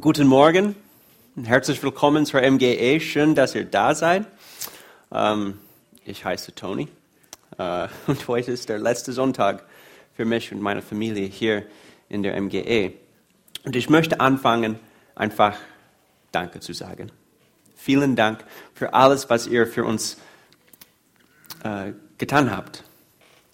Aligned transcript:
Guten 0.00 0.28
Morgen 0.28 0.76
und 1.34 1.46
herzlich 1.46 1.82
willkommen 1.82 2.24
zur 2.24 2.40
MGE. 2.42 3.00
Schön, 3.00 3.34
dass 3.34 3.56
ihr 3.56 3.64
da 3.64 3.96
seid. 3.96 4.26
Ähm, 5.10 5.58
ich 6.04 6.24
heiße 6.24 6.54
Tony 6.54 6.86
äh, 7.56 7.88
und 8.06 8.28
heute 8.28 8.52
ist 8.52 8.68
der 8.68 8.78
letzte 8.78 9.12
Sonntag 9.12 9.64
für 10.14 10.24
mich 10.24 10.52
und 10.52 10.60
meine 10.60 10.82
Familie 10.82 11.26
hier 11.26 11.64
in 12.08 12.22
der 12.22 12.40
MGE. 12.40 12.92
Und 13.64 13.74
ich 13.74 13.90
möchte 13.90 14.20
anfangen, 14.20 14.78
einfach 15.16 15.56
Danke 16.30 16.60
zu 16.60 16.74
sagen. 16.74 17.10
Vielen 17.74 18.14
Dank 18.14 18.44
für 18.74 18.94
alles, 18.94 19.28
was 19.30 19.48
ihr 19.48 19.66
für 19.66 19.84
uns 19.84 20.18
äh, 21.64 21.92
getan 22.18 22.54
habt. 22.54 22.84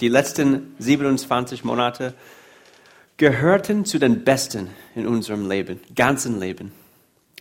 Die 0.00 0.08
letzten 0.08 0.74
27 0.78 1.64
Monate 1.64 2.12
gehörten 3.16 3.84
zu 3.84 3.98
den 3.98 4.24
Besten 4.24 4.70
in 4.94 5.06
unserem 5.06 5.48
Leben, 5.48 5.80
ganzen 5.94 6.40
Leben. 6.40 6.72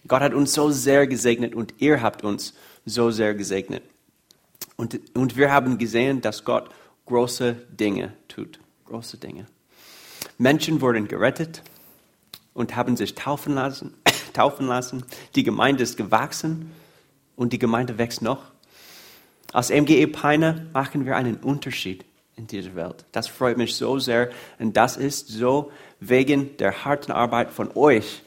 Gott 0.07 0.21
hat 0.21 0.33
uns 0.33 0.53
so 0.53 0.69
sehr 0.69 1.07
gesegnet 1.07 1.55
und 1.55 1.75
ihr 1.79 2.01
habt 2.01 2.23
uns 2.23 2.53
so 2.85 3.11
sehr 3.11 3.33
gesegnet. 3.33 3.83
Und, 4.75 4.99
und 5.15 5.37
wir 5.37 5.51
haben 5.51 5.77
gesehen, 5.77 6.21
dass 6.21 6.43
Gott 6.43 6.69
große 7.05 7.53
Dinge 7.71 8.13
tut. 8.27 8.59
Große 8.85 9.17
Dinge. 9.17 9.47
Menschen 10.37 10.81
wurden 10.81 11.07
gerettet 11.07 11.63
und 12.53 12.75
haben 12.75 12.97
sich 12.97 13.15
taufen 13.15 13.55
lassen. 13.55 13.93
taufen 14.33 14.67
lassen. 14.67 15.03
Die 15.35 15.43
Gemeinde 15.43 15.83
ist 15.83 15.97
gewachsen 15.97 16.71
und 17.35 17.53
die 17.53 17.59
Gemeinde 17.59 17.97
wächst 17.97 18.21
noch. 18.21 18.51
Als 19.53 19.69
MGE 19.69 20.07
Peine 20.07 20.67
machen 20.73 21.05
wir 21.05 21.15
einen 21.15 21.37
Unterschied 21.37 22.03
in 22.35 22.47
dieser 22.47 22.75
Welt. 22.75 23.05
Das 23.11 23.27
freut 23.27 23.57
mich 23.57 23.75
so 23.75 23.99
sehr 23.99 24.29
und 24.59 24.75
das 24.75 24.97
ist 24.97 25.27
so 25.27 25.71
wegen 25.99 26.57
der 26.57 26.85
harten 26.85 27.11
Arbeit 27.11 27.51
von 27.51 27.71
euch 27.75 28.23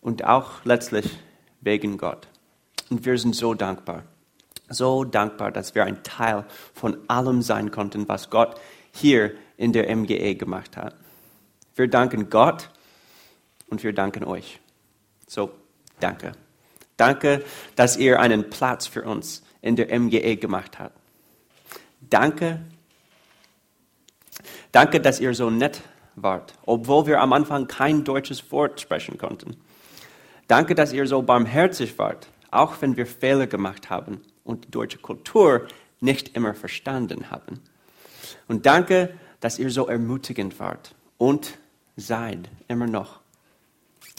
und 0.00 0.24
auch 0.24 0.64
letztlich 0.64 1.18
wegen 1.60 1.98
Gott. 1.98 2.26
Und 2.90 3.04
wir 3.04 3.18
sind 3.18 3.34
so 3.34 3.54
dankbar, 3.54 4.04
so 4.68 5.04
dankbar, 5.04 5.52
dass 5.52 5.74
wir 5.74 5.84
ein 5.84 6.02
Teil 6.02 6.46
von 6.72 6.96
allem 7.08 7.42
sein 7.42 7.70
konnten, 7.70 8.08
was 8.08 8.30
Gott 8.30 8.58
hier 8.92 9.32
in 9.56 9.72
der 9.72 9.94
MGE 9.94 10.34
gemacht 10.36 10.76
hat. 10.76 10.94
Wir 11.74 11.88
danken 11.88 12.30
Gott 12.30 12.70
und 13.68 13.82
wir 13.82 13.92
danken 13.92 14.24
euch. 14.24 14.60
So, 15.26 15.50
danke. 16.00 16.32
Danke, 16.96 17.44
dass 17.76 17.96
ihr 17.96 18.18
einen 18.18 18.50
Platz 18.50 18.86
für 18.86 19.02
uns 19.02 19.44
in 19.60 19.76
der 19.76 19.96
MGE 19.98 20.36
gemacht 20.36 20.78
habt. 20.78 20.98
Danke, 22.00 22.60
Danke, 24.72 25.00
dass 25.00 25.20
ihr 25.20 25.34
so 25.34 25.50
nett 25.50 25.82
wart, 26.16 26.54
obwohl 26.66 27.06
wir 27.06 27.20
am 27.20 27.32
Anfang 27.32 27.66
kein 27.66 28.04
deutsches 28.04 28.50
Wort 28.50 28.80
sprechen 28.80 29.18
konnten. 29.18 29.56
Danke, 30.46 30.74
dass 30.74 30.92
ihr 30.92 31.06
so 31.06 31.22
barmherzig 31.22 31.98
wart, 31.98 32.28
auch 32.50 32.80
wenn 32.80 32.96
wir 32.96 33.06
Fehler 33.06 33.46
gemacht 33.46 33.90
haben 33.90 34.20
und 34.44 34.66
die 34.66 34.70
deutsche 34.70 34.98
Kultur 34.98 35.68
nicht 36.00 36.36
immer 36.36 36.54
verstanden 36.54 37.30
haben. 37.30 37.60
Und 38.46 38.66
danke, 38.66 39.10
dass 39.40 39.58
ihr 39.58 39.70
so 39.70 39.86
ermutigend 39.86 40.58
wart 40.58 40.94
und 41.16 41.58
seid 41.96 42.48
immer 42.68 42.86
noch. 42.86 43.20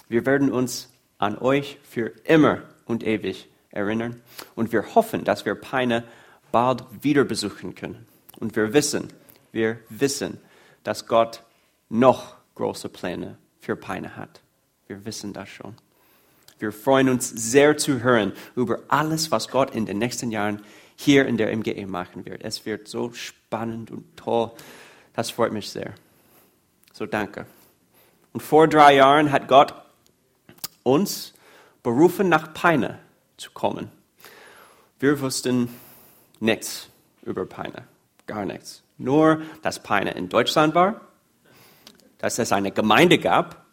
Wir 0.07 0.25
werden 0.25 0.51
uns 0.51 0.89
an 1.17 1.37
euch 1.37 1.77
für 1.83 2.11
immer 2.23 2.61
und 2.85 3.03
ewig 3.05 3.47
erinnern 3.71 4.21
und 4.55 4.71
wir 4.71 4.95
hoffen, 4.95 5.23
dass 5.23 5.45
wir 5.45 5.55
Peine 5.55 6.03
bald 6.51 6.83
wieder 7.01 7.23
besuchen 7.23 7.75
können. 7.75 8.05
Und 8.39 8.55
wir 8.55 8.73
wissen, 8.73 9.09
wir 9.51 9.79
wissen, 9.89 10.39
dass 10.83 11.07
Gott 11.07 11.43
noch 11.89 12.35
große 12.55 12.89
Pläne 12.89 13.37
für 13.59 13.75
Peine 13.75 14.15
hat. 14.15 14.41
Wir 14.87 15.05
wissen 15.05 15.33
das 15.33 15.49
schon. 15.49 15.75
Wir 16.59 16.71
freuen 16.71 17.09
uns 17.09 17.29
sehr 17.29 17.77
zu 17.77 18.01
hören 18.01 18.33
über 18.55 18.79
alles, 18.89 19.31
was 19.31 19.47
Gott 19.47 19.73
in 19.73 19.85
den 19.85 19.97
nächsten 19.97 20.29
Jahren 20.31 20.61
hier 20.95 21.25
in 21.25 21.37
der 21.37 21.55
MGE 21.55 21.85
machen 21.85 22.25
wird. 22.25 22.43
Es 22.43 22.65
wird 22.65 22.87
so 22.87 23.13
spannend 23.13 23.91
und 23.91 24.17
toll. 24.17 24.51
Das 25.13 25.31
freut 25.31 25.53
mich 25.53 25.69
sehr. 25.69 25.93
So 26.91 27.05
danke. 27.05 27.45
Und 28.33 28.41
vor 28.41 28.67
drei 28.67 28.95
Jahren 28.95 29.31
hat 29.31 29.47
Gott 29.47 29.73
uns 30.83 31.33
berufen, 31.81 32.27
nach 32.27 32.53
Peine 32.53 32.99
zu 33.37 33.51
kommen. 33.51 33.89
Wir 34.99 35.21
wussten 35.21 35.69
nichts 36.41 36.89
über 37.23 37.45
Peine, 37.45 37.87
gar 38.27 38.43
nichts 38.45 38.83
nur, 38.99 39.41
dass 39.61 39.81
Peine 39.81 40.11
in 40.11 40.29
Deutschland 40.29 40.75
war, 40.75 41.01
dass 42.17 42.37
es 42.37 42.51
eine 42.51 42.71
Gemeinde 42.71 43.17
gab 43.17 43.65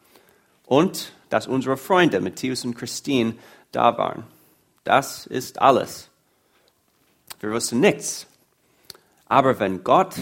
und 0.64 1.12
dass 1.28 1.47
unsere 1.47 1.76
Freunde 1.76 2.20
Matthias 2.20 2.64
und 2.64 2.75
Christine 2.75 3.34
da 3.72 3.98
waren. 3.98 4.25
Das 4.84 5.26
ist 5.26 5.60
alles. 5.60 6.09
Wir 7.41 7.50
wussten 7.50 7.81
nichts. 7.81 8.26
Aber 9.26 9.59
wenn 9.59 9.82
Gott 9.82 10.14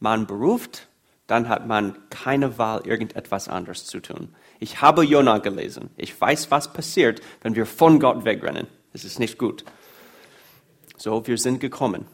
man 0.00 0.26
beruft, 0.26 0.86
dann 1.26 1.48
hat 1.48 1.66
man 1.66 1.96
keine 2.10 2.58
Wahl, 2.58 2.86
irgendetwas 2.86 3.48
anderes 3.48 3.86
zu 3.86 4.00
tun. 4.00 4.34
Ich 4.60 4.82
habe 4.82 5.02
Jonah 5.02 5.38
gelesen. 5.38 5.90
Ich 5.96 6.18
weiß, 6.20 6.50
was 6.50 6.72
passiert, 6.72 7.22
wenn 7.40 7.54
wir 7.54 7.64
von 7.64 7.98
Gott 7.98 8.24
wegrennen. 8.24 8.66
Es 8.92 9.04
ist 9.04 9.18
nicht 9.18 9.38
gut. 9.38 9.64
So, 10.98 11.26
wir 11.26 11.38
sind 11.38 11.60
gekommen. 11.60 12.06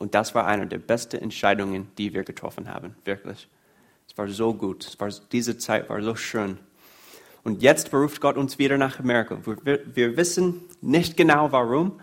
Und 0.00 0.14
das 0.14 0.34
war 0.34 0.46
eine 0.46 0.66
der 0.66 0.78
besten 0.78 1.18
Entscheidungen, 1.18 1.92
die 1.98 2.14
wir 2.14 2.24
getroffen 2.24 2.72
haben, 2.72 2.96
wirklich. 3.04 3.48
Es 4.08 4.16
war 4.16 4.26
so 4.28 4.54
gut, 4.54 4.86
es 4.86 4.98
war, 4.98 5.10
diese 5.30 5.58
Zeit 5.58 5.90
war 5.90 6.02
so 6.02 6.16
schön. 6.16 6.58
Und 7.44 7.60
jetzt 7.60 7.90
beruft 7.90 8.22
Gott 8.22 8.38
uns 8.38 8.58
wieder 8.58 8.78
nach 8.78 8.98
Amerika. 8.98 9.38
Wir, 9.62 9.94
wir 9.94 10.16
wissen 10.16 10.62
nicht 10.80 11.18
genau 11.18 11.52
warum, 11.52 12.00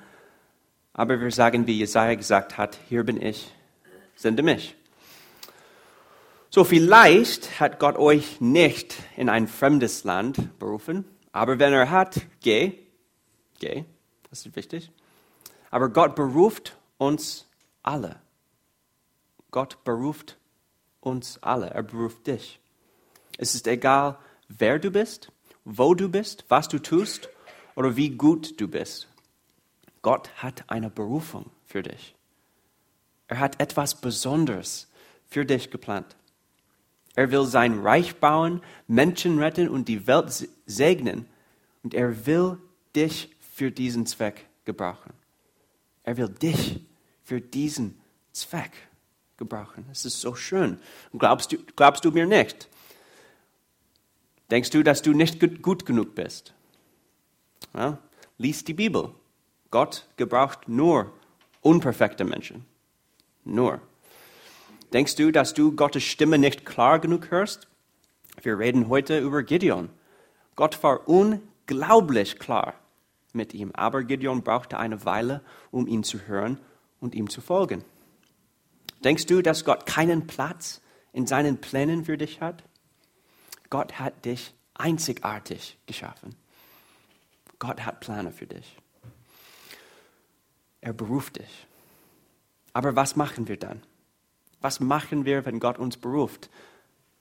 aber 0.93 1.19
wir 1.19 1.31
sagen, 1.31 1.65
wie 1.65 1.79
Jesaja 1.79 2.13
gesagt 2.13 2.59
hat: 2.59 2.77
Hier 2.87 3.03
bin 3.03 3.19
ich, 3.19 3.51
sende 4.15 4.43
mich. 4.43 4.75
So, 6.51 6.63
vielleicht 6.63 7.59
hat 7.59 7.79
Gott 7.79 7.97
euch 7.97 8.39
nicht 8.39 8.95
in 9.15 9.27
ein 9.27 9.47
fremdes 9.47 10.03
Land 10.03 10.59
berufen, 10.59 11.03
aber 11.31 11.57
wenn 11.57 11.73
er 11.73 11.89
hat, 11.89 12.21
geh, 12.41 12.73
geh, 13.57 13.85
das 14.29 14.45
ist 14.45 14.55
wichtig. 14.55 14.91
Aber 15.71 15.89
Gott 15.89 16.15
beruft 16.15 16.77
uns 16.99 17.46
alle. 17.87 18.19
Gott 19.49 19.83
beruft 19.85 20.37
uns 20.99 21.41
alle. 21.41 21.69
Er 21.69 21.83
beruft 21.83 22.27
dich. 22.27 22.59
Es 23.37 23.55
ist 23.55 23.65
egal, 23.67 24.19
wer 24.49 24.77
du 24.77 24.91
bist, 24.91 25.31
wo 25.63 25.93
du 25.93 26.09
bist, 26.09 26.45
was 26.49 26.67
du 26.67 26.79
tust 26.79 27.29
oder 27.75 27.95
wie 27.95 28.09
gut 28.09 28.59
du 28.59 28.67
bist. 28.67 29.07
Gott 30.01 30.29
hat 30.37 30.65
eine 30.67 30.89
Berufung 30.89 31.49
für 31.65 31.81
dich. 31.81 32.13
Er 33.27 33.39
hat 33.39 33.59
etwas 33.61 33.95
Besonderes 33.95 34.87
für 35.29 35.45
dich 35.45 35.71
geplant. 35.71 36.15
Er 37.15 37.31
will 37.31 37.45
sein 37.45 37.79
Reich 37.79 38.17
bauen, 38.17 38.61
Menschen 38.87 39.39
retten 39.39 39.69
und 39.69 39.87
die 39.87 40.07
Welt 40.07 40.49
segnen. 40.65 41.25
Und 41.83 41.93
er 41.93 42.25
will 42.25 42.57
dich 42.95 43.35
für 43.55 43.71
diesen 43.71 44.05
Zweck 44.05 44.45
gebrauchen. 44.65 45.13
Er 46.03 46.17
will 46.17 46.29
dich 46.29 46.81
für 47.27 47.41
diesen 47.41 47.99
Zweck 48.31 48.71
gebrauchen. 49.35 49.85
Es 49.91 50.05
ist 50.05 50.21
so 50.21 50.33
schön. 50.33 50.79
Glaubst 51.11 51.51
du, 51.51 51.57
glaubst 51.75 52.05
du 52.05 52.11
mir 52.11 52.25
nicht? 52.25 52.69
Denkst 54.49 54.69
du, 54.69 54.81
dass 54.81 55.01
du 55.01 55.11
nicht 55.11 55.61
gut 55.61 55.85
genug 55.85 56.15
bist? 56.15 56.53
Ja, 57.73 57.97
lies 58.37 58.63
die 58.63 58.73
Bibel. 58.73 59.11
Gott 59.71 60.07
gebraucht 60.15 60.69
nur 60.69 61.11
unperfekte 61.59 62.23
Menschen. 62.23 62.63
Nur. 63.43 63.81
Denkst 64.93 65.17
du, 65.17 65.29
dass 65.33 65.53
du 65.53 65.73
Gottes 65.73 66.03
Stimme 66.03 66.37
nicht 66.37 66.65
klar 66.65 66.99
genug 66.99 67.29
hörst? 67.29 67.67
Wir 68.41 68.57
reden 68.57 68.87
heute 68.87 69.19
über 69.19 69.43
Gideon. 69.43 69.89
Gott 70.55 70.81
war 70.81 71.09
unglaublich 71.09 72.39
klar 72.39 72.75
mit 73.33 73.53
ihm, 73.53 73.71
aber 73.73 74.05
Gideon 74.05 74.43
brauchte 74.43 74.79
eine 74.79 75.03
Weile, 75.03 75.41
um 75.71 75.87
ihn 75.87 76.05
zu 76.05 76.21
hören 76.21 76.57
und 76.99 77.15
ihm 77.15 77.29
zu 77.29 77.41
folgen. 77.41 77.83
Denkst 79.03 79.27
du, 79.27 79.41
dass 79.41 79.65
Gott 79.65 79.85
keinen 79.85 80.27
Platz 80.27 80.81
in 81.13 81.27
seinen 81.27 81.59
Plänen 81.59 82.05
für 82.05 82.17
dich 82.17 82.41
hat? 82.41 82.63
Gott 83.69 83.99
hat 83.99 84.25
dich 84.25 84.53
einzigartig 84.73 85.77
geschaffen. 85.85 86.35
Gott 87.59 87.85
hat 87.85 87.99
Pläne 87.99 88.31
für 88.31 88.47
dich. 88.47 88.77
Er 90.81 90.93
beruft 90.93 91.37
dich. 91.39 91.67
Aber 92.73 92.95
was 92.95 93.15
machen 93.15 93.47
wir 93.47 93.57
dann? 93.57 93.81
Was 94.61 94.79
machen 94.79 95.25
wir, 95.25 95.45
wenn 95.45 95.59
Gott 95.59 95.79
uns 95.79 95.97
beruft? 95.97 96.49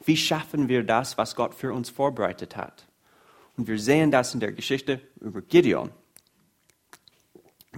Wie 0.04 0.16
schaffen 0.16 0.68
wir 0.68 0.84
das, 0.84 1.16
was 1.18 1.34
Gott 1.34 1.54
für 1.54 1.72
uns 1.72 1.90
vorbereitet 1.90 2.56
hat? 2.56 2.86
Und 3.56 3.66
wir 3.66 3.78
sehen 3.78 4.10
das 4.10 4.34
in 4.34 4.40
der 4.40 4.52
Geschichte 4.52 5.00
über 5.20 5.40
Gideon 5.40 5.90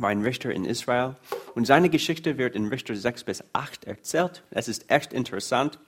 war 0.01 0.11
ein 0.11 0.23
Richter 0.23 0.51
in 0.51 0.65
Israel 0.65 1.17
und 1.55 1.67
seine 1.67 1.89
Geschichte 1.89 2.39
wird 2.39 2.55
in 2.55 2.67
Richter 2.69 2.97
6 2.97 3.25
bis 3.25 3.45
8 3.53 3.85
erzählt. 3.85 4.43
Es 4.51 4.69
ist 4.69 4.91
echt 4.91 5.13
interessant. 5.13 5.79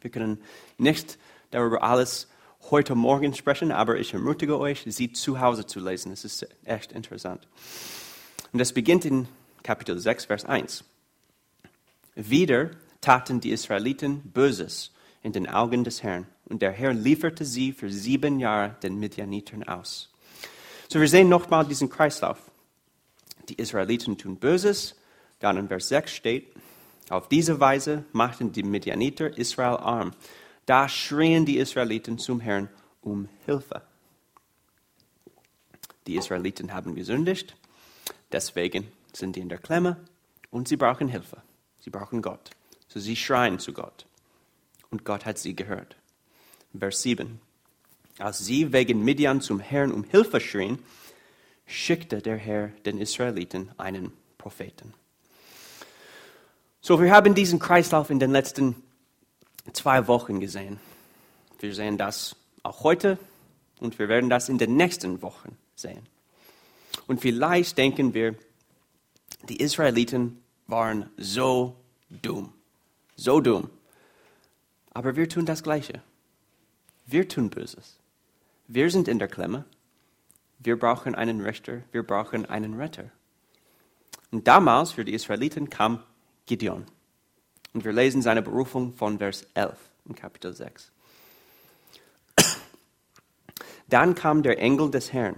Wir 0.00 0.10
können 0.10 0.40
nicht 0.76 1.18
darüber 1.50 1.82
alles 1.82 2.28
heute 2.70 2.94
Morgen 2.94 3.34
sprechen, 3.34 3.72
aber 3.72 3.98
ich 3.98 4.14
ermutige 4.14 4.58
euch, 4.58 4.84
sie 4.86 5.12
zu 5.12 5.40
Hause 5.40 5.66
zu 5.66 5.80
lesen. 5.80 6.12
Es 6.12 6.24
ist 6.24 6.46
echt 6.64 6.92
interessant. 6.92 7.46
Und 8.52 8.58
das 8.58 8.72
beginnt 8.72 9.04
in 9.04 9.28
Kapitel 9.62 9.98
6, 9.98 10.26
Vers 10.26 10.44
1. 10.44 10.84
Wieder 12.14 12.70
taten 13.00 13.40
die 13.40 13.50
Israeliten 13.50 14.20
Böses 14.32 14.92
in 15.22 15.32
den 15.32 15.48
Augen 15.48 15.84
des 15.84 16.02
Herrn, 16.02 16.26
und 16.46 16.62
der 16.62 16.72
Herr 16.72 16.92
lieferte 16.92 17.44
sie 17.44 17.72
für 17.72 17.90
sieben 17.90 18.40
Jahre 18.40 18.76
den 18.82 18.98
Midianitern 18.98 19.62
aus. 19.64 20.10
So, 20.88 21.00
wir 21.00 21.08
sehen 21.08 21.28
nochmal 21.28 21.66
diesen 21.66 21.90
Kreislauf. 21.90 22.38
Die 23.48 23.54
Israeliten 23.54 24.18
tun 24.18 24.36
Böses, 24.36 24.96
dann 25.40 25.56
in 25.56 25.68
Vers 25.68 25.88
6 25.88 26.12
steht, 26.12 26.52
auf 27.08 27.28
diese 27.28 27.58
Weise 27.60 28.04
machten 28.12 28.52
die 28.52 28.62
Midianiter 28.62 29.36
Israel 29.38 29.76
arm. 29.78 30.12
Da 30.66 30.88
schrien 30.88 31.46
die 31.46 31.58
Israeliten 31.58 32.18
zum 32.18 32.40
Herrn 32.40 32.68
um 33.00 33.28
Hilfe. 33.46 33.82
Die 36.06 36.16
Israeliten 36.16 36.74
haben 36.74 36.94
gesündigt, 36.94 37.56
deswegen 38.32 38.88
sind 39.12 39.36
die 39.36 39.40
in 39.40 39.48
der 39.48 39.58
Klemme 39.58 39.96
und 40.50 40.68
sie 40.68 40.76
brauchen 40.76 41.08
Hilfe. 41.08 41.42
Sie 41.80 41.90
brauchen 41.90 42.20
Gott. 42.20 42.50
So 42.88 43.00
sie 43.00 43.16
schreien 43.16 43.58
zu 43.58 43.72
Gott. 43.72 44.06
Und 44.90 45.04
Gott 45.04 45.24
hat 45.24 45.38
sie 45.38 45.54
gehört. 45.54 45.96
Vers 46.78 47.02
7. 47.02 47.40
Als 48.18 48.38
sie 48.38 48.72
wegen 48.72 49.04
Midian 49.04 49.40
zum 49.40 49.60
Herrn 49.60 49.92
um 49.92 50.04
Hilfe 50.04 50.40
schrien, 50.40 50.78
schickte 51.68 52.20
der 52.20 52.36
Herr 52.36 52.68
den 52.84 52.98
Israeliten 52.98 53.70
einen 53.76 54.12
Propheten. 54.38 54.94
So, 56.80 57.00
wir 57.00 57.12
haben 57.12 57.34
diesen 57.34 57.58
Kreislauf 57.58 58.10
in 58.10 58.18
den 58.18 58.32
letzten 58.32 58.74
zwei 59.74 60.08
Wochen 60.08 60.40
gesehen. 60.40 60.80
Wir 61.60 61.74
sehen 61.74 61.98
das 61.98 62.34
auch 62.62 62.82
heute 62.82 63.18
und 63.80 63.98
wir 63.98 64.08
werden 64.08 64.30
das 64.30 64.48
in 64.48 64.58
den 64.58 64.76
nächsten 64.76 65.20
Wochen 65.22 65.56
sehen. 65.76 66.06
Und 67.06 67.20
vielleicht 67.20 67.76
denken 67.76 68.14
wir, 68.14 68.34
die 69.48 69.60
Israeliten 69.60 70.42
waren 70.66 71.10
so 71.16 71.76
dumm, 72.10 72.52
so 73.16 73.40
dumm. 73.40 73.70
Aber 74.92 75.16
wir 75.16 75.28
tun 75.28 75.46
das 75.46 75.62
Gleiche. 75.62 76.02
Wir 77.06 77.28
tun 77.28 77.50
Böses. 77.50 77.98
Wir 78.66 78.90
sind 78.90 79.08
in 79.08 79.18
der 79.18 79.28
Klemme. 79.28 79.64
Wir 80.58 80.78
brauchen 80.78 81.14
einen 81.14 81.40
Richter. 81.40 81.82
Wir 81.92 82.02
brauchen 82.02 82.46
einen 82.46 82.74
Retter. 82.74 83.10
Und 84.30 84.46
damals 84.46 84.92
für 84.92 85.04
die 85.04 85.14
Israeliten 85.14 85.70
kam 85.70 86.02
Gideon. 86.46 86.84
Und 87.72 87.84
wir 87.84 87.92
lesen 87.92 88.22
seine 88.22 88.42
Berufung 88.42 88.92
von 88.94 89.18
Vers 89.18 89.46
11 89.54 89.78
in 90.06 90.14
Kapitel 90.14 90.52
6. 90.52 90.90
Dann 93.88 94.14
kam 94.14 94.42
der 94.42 94.58
Engel 94.58 94.90
des 94.90 95.12
Herrn 95.12 95.36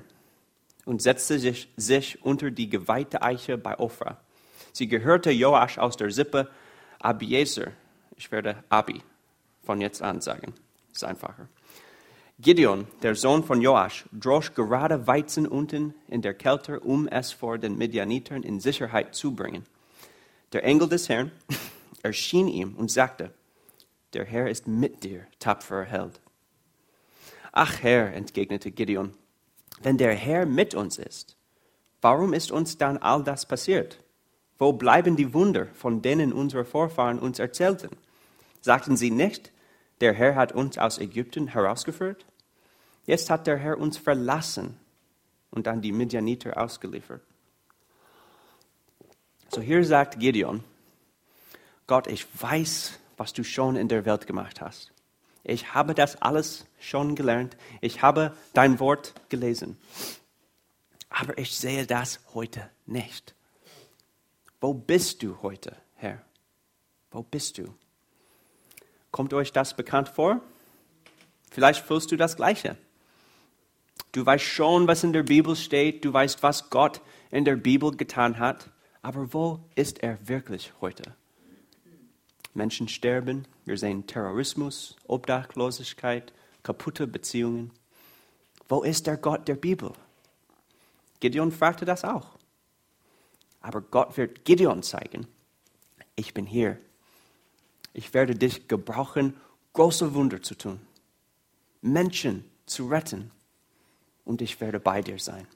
und 0.85 1.03
setzte 1.03 1.39
sich, 1.39 1.69
sich 1.77 2.25
unter 2.25 2.51
die 2.51 2.69
geweihte 2.69 3.23
Eiche 3.23 3.59
bei 3.59 3.79
Ophrah. 3.79 4.19
Sie 4.73 4.89
gehörte 4.89 5.31
Joasch 5.31 5.79
aus 5.79 5.97
der 5.97 6.11
Sippe 6.11 6.51
Abiezer. 6.99 7.73
Ich 8.17 8.31
werde 8.33 8.63
Abi 8.69 9.03
von 9.63 9.81
jetzt 9.81 10.03
an 10.03 10.21
sagen. 10.21 10.55
Ist 10.93 11.05
einfacher. 11.05 11.49
Gideon, 12.41 12.87
der 13.03 13.17
Sohn 13.17 13.45
von 13.45 13.61
Joasch, 13.61 14.07
drosch 14.13 14.55
gerade 14.55 15.07
Weizen 15.07 15.47
unten 15.47 15.93
in 16.09 16.23
der 16.23 16.33
Kälte, 16.33 16.81
um 16.81 17.07
es 17.07 17.33
vor 17.33 17.59
den 17.59 17.77
Midianitern 17.77 18.43
in 18.45 18.61
Sicherheit 18.61 19.15
zu 19.15 19.35
bringen. 19.35 19.67
Der 20.55 20.65
Engel 20.65 20.89
des 20.89 21.11
Herrn 21.11 21.33
erschien 22.03 22.49
ihm 22.49 22.77
und 22.77 22.91
sagte, 22.91 23.35
der 24.15 24.25
Herr 24.25 24.49
ist 24.49 24.67
mit 24.67 25.05
dir, 25.05 25.27
tapferer 25.39 25.85
Held. 25.85 26.19
Ach 27.53 27.83
Herr, 27.83 28.15
entgegnete 28.15 28.71
Gideon, 28.71 29.13
wenn 29.83 29.99
der 29.99 30.15
Herr 30.15 30.47
mit 30.47 30.75
uns 30.75 30.97
ist, 30.97 31.37
warum 32.01 32.33
ist 32.33 32.51
uns 32.53 32.79
dann 32.79 32.97
all 32.97 33.23
das 33.23 33.45
passiert? 33.45 34.03
Wo 34.59 34.73
bleiben 34.73 35.15
die 35.15 35.35
Wunder, 35.35 35.67
von 35.75 36.01
denen 36.01 36.33
unsere 36.33 36.65
Vorfahren 36.65 37.19
uns 37.19 37.39
erzählten? 37.39 37.91
Sagten 38.63 38.97
sie 38.97 39.11
nicht, 39.11 39.53
der 40.01 40.15
Herr 40.15 40.37
hat 40.37 40.53
uns 40.53 40.79
aus 40.79 40.99
Ägypten 40.99 41.49
herausgeführt? 41.49 42.25
Jetzt 43.11 43.29
hat 43.29 43.49
der 43.49 43.57
Herr 43.57 43.77
uns 43.77 43.99
verlassen 43.99 44.79
und 45.51 45.67
an 45.67 45.83
die 45.83 45.91
Midianiter 45.91 46.57
ausgeliefert. 46.57 47.21
So 49.49 49.61
hier 49.61 49.85
sagt 49.85 50.21
Gideon, 50.21 50.63
Gott, 51.89 52.07
ich 52.07 52.25
weiß, 52.41 53.01
was 53.17 53.33
du 53.33 53.43
schon 53.43 53.75
in 53.75 53.89
der 53.89 54.05
Welt 54.05 54.29
gemacht 54.29 54.61
hast. 54.61 54.93
Ich 55.43 55.75
habe 55.75 55.93
das 55.93 56.23
alles 56.23 56.67
schon 56.79 57.17
gelernt. 57.17 57.57
Ich 57.81 58.01
habe 58.01 58.33
dein 58.53 58.79
Wort 58.79 59.13
gelesen. 59.29 59.77
Aber 61.09 61.37
ich 61.37 61.57
sehe 61.57 61.87
das 61.87 62.21
heute 62.33 62.71
nicht. 62.87 63.35
Wo 64.61 64.73
bist 64.73 65.25
du 65.25 65.43
heute, 65.43 65.75
Herr? 65.97 66.23
Wo 67.11 67.25
bist 67.25 67.59
du? 67.59 67.75
Kommt 69.11 69.35
euch 69.35 69.51
das 69.51 69.75
bekannt 69.75 70.09
vor? 70.11 70.41
Vielleicht 71.51 71.85
fühlst 71.85 72.13
du 72.13 72.17
das 72.17 72.37
Gleiche. 72.37 72.77
Du 74.13 74.27
weißt 74.27 74.45
schon, 74.45 74.89
was 74.89 75.05
in 75.05 75.13
der 75.13 75.23
Bibel 75.23 75.55
steht. 75.55 76.05
Du 76.05 76.13
weißt, 76.13 76.43
was 76.43 76.71
Gott 76.71 77.01
in 77.31 77.45
der 77.45 77.57
Bibel 77.57 77.97
getan 77.97 78.39
hat. 78.39 78.71
Aber 79.03 79.33
wo 79.33 79.61
ist 79.77 80.03
er 80.03 80.29
wirklich 80.29 80.73
heute? 80.81 81.15
Menschen 82.53 82.89
sterben, 82.89 83.47
wir 83.65 83.79
sehen 83.79 84.07
Terrorismus, 84.07 84.97
Obdachlosigkeit, 85.07 86.33
kaputte 86.65 87.07
Beziehungen. 87.07 87.71
Wo 88.69 88.83
ist 88.83 89.07
der 89.07 89.17
Gott 89.17 89.47
der 89.47 89.55
Bibel? 89.55 89.93
Gideon 91.21 91.53
fragte 91.53 91.85
das 91.85 92.05
auch. 92.05 92.31
Aber 93.61 93.81
Gott 93.81 94.17
wird 94.17 94.45
Gideon 94.45 94.83
zeigen, 94.83 95.27
ich 96.17 96.35
bin 96.35 96.47
hier. 96.47 96.79
Ich 97.93 98.15
werde 98.15 98.35
dich 98.35 98.69
gebrauchen, 98.69 99.37
große 99.73 100.15
Wunder 100.15 100.43
zu 100.43 100.55
tun, 100.55 100.81
Menschen 101.83 102.45
zu 102.67 102.89
retten 102.89 103.31
und 104.25 104.43
ich 104.43 104.61
werde 104.61 104.81
bei 104.81 105.03
dir 105.03 105.19
sein. 105.19 105.47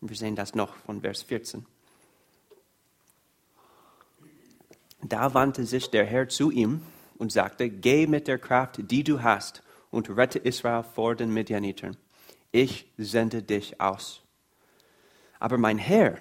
wir 0.00 0.16
sehen 0.16 0.36
das 0.36 0.54
noch 0.54 0.74
von 0.76 1.00
Vers 1.00 1.22
14. 1.22 1.66
Da 5.02 5.34
wandte 5.34 5.64
sich 5.64 5.90
der 5.90 6.04
Herr 6.04 6.28
zu 6.28 6.50
ihm 6.50 6.82
und 7.18 7.32
sagte, 7.32 7.68
geh 7.68 8.06
mit 8.06 8.28
der 8.28 8.38
Kraft, 8.38 8.80
die 8.90 9.04
du 9.04 9.22
hast, 9.22 9.62
und 9.90 10.08
rette 10.16 10.38
Israel 10.38 10.84
vor 10.84 11.16
den 11.16 11.32
Midianitern. 11.32 11.96
Ich 12.52 12.86
sende 12.96 13.42
dich 13.42 13.80
aus. 13.80 14.22
Aber 15.38 15.58
mein 15.58 15.78
Herr, 15.78 16.18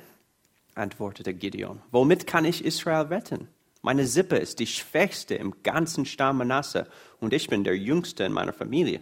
antwortete 0.75 1.33
Gideon, 1.33 1.81
womit 1.91 2.25
kann 2.25 2.45
ich 2.45 2.65
Israel 2.65 3.07
retten? 3.07 3.47
Meine 3.81 4.07
Sippe 4.07 4.37
ist 4.37 4.59
die 4.59 4.67
schwächste 4.67 5.35
im 5.35 5.61
ganzen 5.63 6.05
Stamm 6.05 6.37
Manasse 6.37 6.87
und 7.19 7.33
ich 7.33 7.47
bin 7.47 7.63
der 7.63 7.77
Jüngste 7.77 8.23
in 8.23 8.33
meiner 8.33 8.53
Familie. 8.53 9.01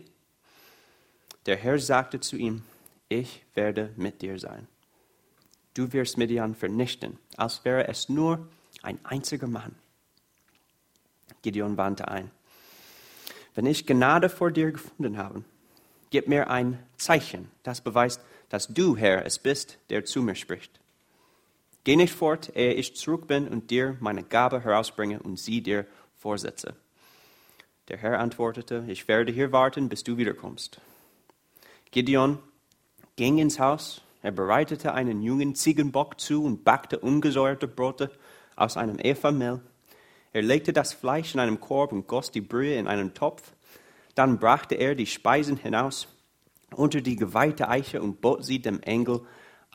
Der 1.48 1.56
Herr 1.56 1.80
sagte 1.80 2.20
zu 2.20 2.36
ihm, 2.36 2.62
ich 3.08 3.44
werde 3.56 3.94
mit 3.96 4.22
dir 4.22 4.38
sein. 4.38 4.68
Du 5.74 5.94
wirst 5.94 6.18
Midian 6.18 6.56
vernichten, 6.56 7.18
als 7.38 7.64
wäre 7.64 7.88
es 7.88 8.10
nur 8.10 8.50
ein 8.82 9.00
einziger 9.06 9.48
Mann. 9.48 9.76
Gideon 11.42 11.78
wandte 11.78 12.10
ein. 12.10 12.32
Wenn 13.56 13.66
ich 13.66 13.86
Gnade 13.86 14.28
vor 14.30 14.52
dir 14.52 14.74
gefunden 14.74 15.18
habe, 15.18 15.46
gib 16.10 16.28
mir 16.28 16.50
ein 16.50 16.84
Zeichen, 16.98 17.50
das 17.64 17.80
beweist, 17.80 18.22
dass 18.50 18.68
du, 18.68 18.98
Herr, 18.98 19.26
es 19.26 19.40
bist, 19.40 19.78
der 19.90 20.04
zu 20.04 20.22
mir 20.22 20.36
spricht. 20.36 20.80
Geh 21.86 21.96
nicht 21.96 22.14
fort, 22.14 22.52
ehe 22.56 22.74
ich 22.74 22.98
zurück 22.98 23.28
bin 23.28 23.48
und 23.48 23.72
dir 23.72 23.96
meine 24.02 24.24
Gabe 24.24 24.62
herausbringe 24.62 25.22
und 25.22 25.40
sie 25.40 25.62
dir 25.62 25.86
vorsetze. 26.18 26.76
Der 27.88 27.98
Herr 27.98 28.20
antwortete, 28.20 28.84
ich 28.90 29.08
werde 29.08 29.32
hier 29.32 29.54
warten, 29.54 29.88
bis 29.88 30.04
du 30.04 30.18
wiederkommst. 30.18 30.82
Gideon 31.92 32.40
ging 33.16 33.38
ins 33.38 33.60
Haus, 33.60 34.02
er 34.22 34.32
bereitete 34.32 34.94
einen 34.94 35.22
jungen 35.22 35.56
Ziegenbock 35.56 36.20
zu 36.20 36.44
und 36.44 36.64
backte 36.64 37.00
ungesäuerte 37.00 37.68
Brote 37.68 38.12
aus 38.56 38.78
einem 38.78 38.98
Eva-Mehl. 39.00 39.62
Er 40.34 40.42
legte 40.42 40.74
das 40.74 40.94
Fleisch 40.94 41.34
in 41.34 41.40
einem 41.40 41.60
Korb 41.60 41.92
und 41.92 42.08
goss 42.08 42.32
die 42.32 42.42
Brühe 42.42 42.76
in 42.76 42.88
einen 42.88 43.14
Topf. 43.14 43.54
Dann 44.16 44.40
brachte 44.40 44.76
er 44.76 44.96
die 44.96 45.06
Speisen 45.06 45.58
hinaus 45.58 46.08
unter 46.76 47.02
die 47.02 47.16
geweihte 47.16 47.70
Eiche 47.70 48.02
und 48.02 48.20
bot 48.20 48.44
sie 48.44 48.60
dem 48.60 48.82
Engel 48.82 49.22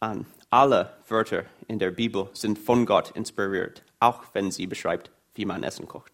an. 0.01 0.27
Alle 0.51 0.99
Wörter 1.09 1.47
in 1.67 1.79
der 1.79 1.91
Bibel 1.91 2.29
sind 2.35 2.59
von 2.59 2.85
Gott 2.85 3.13
inspiriert, 3.13 3.83
auch 4.01 4.23
wenn 4.35 4.51
sie 4.51 4.67
beschreibt, 4.67 5.11
wie 5.35 5.47
man 5.47 5.63
Essen 5.63 5.89
kocht. 5.89 6.13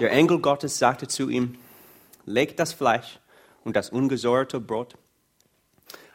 Der 0.00 0.10
Engel 0.10 0.40
Gottes 0.40 0.78
sagte 0.78 1.06
zu 1.06 1.28
ihm, 1.28 1.56
leg 2.24 2.56
das 2.56 2.72
Fleisch 2.72 3.20
und 3.64 3.76
das 3.76 3.90
ungesäuerte 3.90 4.60
Brot 4.60 4.96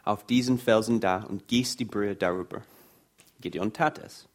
auf 0.04 0.24
diesen 0.26 0.58
Felsen 0.58 1.00
da 1.00 1.22
und 1.22 1.48
gieß 1.48 1.76
die 1.76 1.84
Brühe 1.84 2.14
darüber. 2.14 2.62
Gideon 3.40 3.72
tat 3.72 3.98
es. 3.98 4.28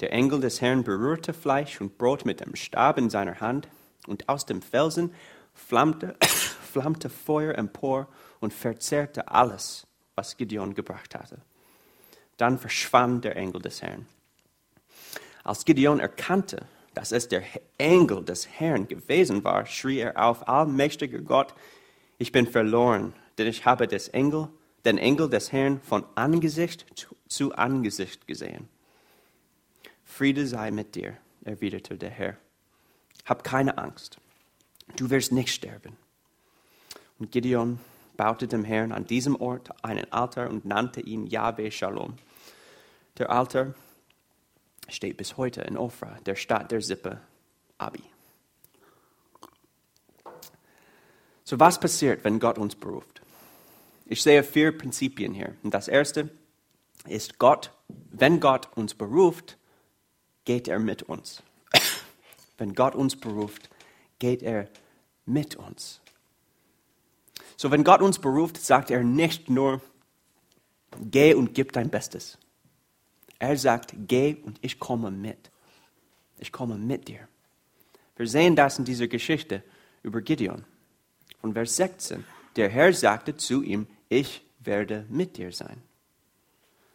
Der 0.00 0.12
Engel 0.12 0.40
des 0.40 0.60
Herrn 0.60 0.82
berührte 0.82 1.32
Fleisch 1.32 1.80
und 1.80 1.98
Brot 1.98 2.24
mit 2.24 2.40
dem 2.40 2.56
Stab 2.56 2.98
in 2.98 3.10
seiner 3.10 3.40
Hand, 3.40 3.68
und 4.06 4.28
aus 4.28 4.46
dem 4.46 4.62
Felsen 4.62 5.14
flammte, 5.54 6.16
flammte 6.72 7.10
Feuer 7.10 7.54
empor 7.54 8.08
und 8.40 8.52
verzehrte 8.52 9.28
alles, 9.28 9.86
was 10.14 10.36
Gideon 10.36 10.74
gebracht 10.74 11.14
hatte. 11.14 11.38
Dann 12.36 12.58
verschwand 12.58 13.24
der 13.24 13.36
Engel 13.36 13.60
des 13.60 13.82
Herrn. 13.82 14.06
Als 15.44 15.64
Gideon 15.64 16.00
erkannte, 16.00 16.66
dass 16.94 17.12
es 17.12 17.28
der 17.28 17.42
Engel 17.78 18.24
des 18.24 18.48
Herrn 18.48 18.88
gewesen 18.88 19.44
war, 19.44 19.66
schrie 19.66 20.00
er 20.00 20.22
auf, 20.22 20.48
allmächtiger 20.48 21.20
Gott, 21.20 21.54
ich 22.20 22.32
bin 22.32 22.46
verloren, 22.46 23.14
denn 23.38 23.46
ich 23.46 23.64
habe 23.64 23.88
des 23.88 24.08
Engel, 24.08 24.48
den 24.84 24.98
Engel 24.98 25.30
des 25.30 25.52
Herrn 25.52 25.80
von 25.80 26.04
Angesicht 26.16 26.84
zu 27.26 27.54
Angesicht 27.54 28.26
gesehen. 28.26 28.68
Friede 30.04 30.46
sei 30.46 30.70
mit 30.70 30.94
dir, 30.94 31.16
erwiderte 31.44 31.96
der 31.96 32.10
Herr. 32.10 32.36
Hab 33.24 33.42
keine 33.42 33.78
Angst, 33.78 34.18
du 34.96 35.08
wirst 35.08 35.32
nicht 35.32 35.48
sterben. 35.48 35.96
Und 37.18 37.32
Gideon 37.32 37.80
baute 38.18 38.46
dem 38.46 38.64
Herrn 38.64 38.92
an 38.92 39.06
diesem 39.06 39.34
Ort 39.40 39.70
einen 39.82 40.12
Altar 40.12 40.50
und 40.50 40.66
nannte 40.66 41.00
ihn 41.00 41.26
Yahweh 41.26 41.70
Shalom. 41.70 42.18
Der 43.16 43.30
Altar 43.30 43.72
steht 44.90 45.16
bis 45.16 45.38
heute 45.38 45.62
in 45.62 45.78
Ofra, 45.78 46.18
der 46.26 46.36
Stadt 46.36 46.70
der 46.70 46.82
Sippe 46.82 47.18
Abi. 47.78 48.02
So 51.50 51.58
was 51.58 51.80
passiert, 51.80 52.22
wenn 52.22 52.38
Gott 52.38 52.58
uns 52.58 52.76
beruft? 52.76 53.22
Ich 54.06 54.22
sehe 54.22 54.44
vier 54.44 54.70
Prinzipien 54.70 55.34
hier. 55.34 55.56
Und 55.64 55.74
das 55.74 55.88
erste 55.88 56.30
ist 57.08 57.40
Gott, 57.40 57.72
wenn 57.88 58.38
Gott 58.38 58.68
uns 58.76 58.94
beruft, 58.94 59.58
geht 60.44 60.68
er 60.68 60.78
mit 60.78 61.02
uns. 61.02 61.42
wenn 62.58 62.76
Gott 62.76 62.94
uns 62.94 63.16
beruft, 63.16 63.68
geht 64.20 64.44
er 64.44 64.68
mit 65.26 65.56
uns. 65.56 66.00
So, 67.56 67.72
wenn 67.72 67.82
Gott 67.82 68.00
uns 68.00 68.20
beruft, 68.20 68.56
sagt 68.58 68.92
er 68.92 69.02
nicht 69.02 69.50
nur, 69.50 69.80
geh 71.00 71.34
und 71.34 71.52
gib 71.52 71.72
dein 71.72 71.90
Bestes. 71.90 72.38
Er 73.40 73.56
sagt, 73.56 73.92
geh 74.06 74.36
und 74.44 74.60
ich 74.62 74.78
komme 74.78 75.10
mit. 75.10 75.50
Ich 76.38 76.52
komme 76.52 76.76
mit 76.76 77.08
dir. 77.08 77.26
Wir 78.14 78.28
sehen 78.28 78.54
das 78.54 78.78
in 78.78 78.84
dieser 78.84 79.08
Geschichte 79.08 79.64
über 80.04 80.20
Gideon. 80.20 80.64
Von 81.40 81.52
Vers 81.54 81.76
16. 81.76 82.24
Der 82.56 82.68
Herr 82.68 82.92
sagte 82.92 83.36
zu 83.36 83.62
ihm, 83.62 83.86
ich 84.08 84.42
werde 84.58 85.06
mit 85.08 85.36
dir 85.36 85.52
sein. 85.52 85.82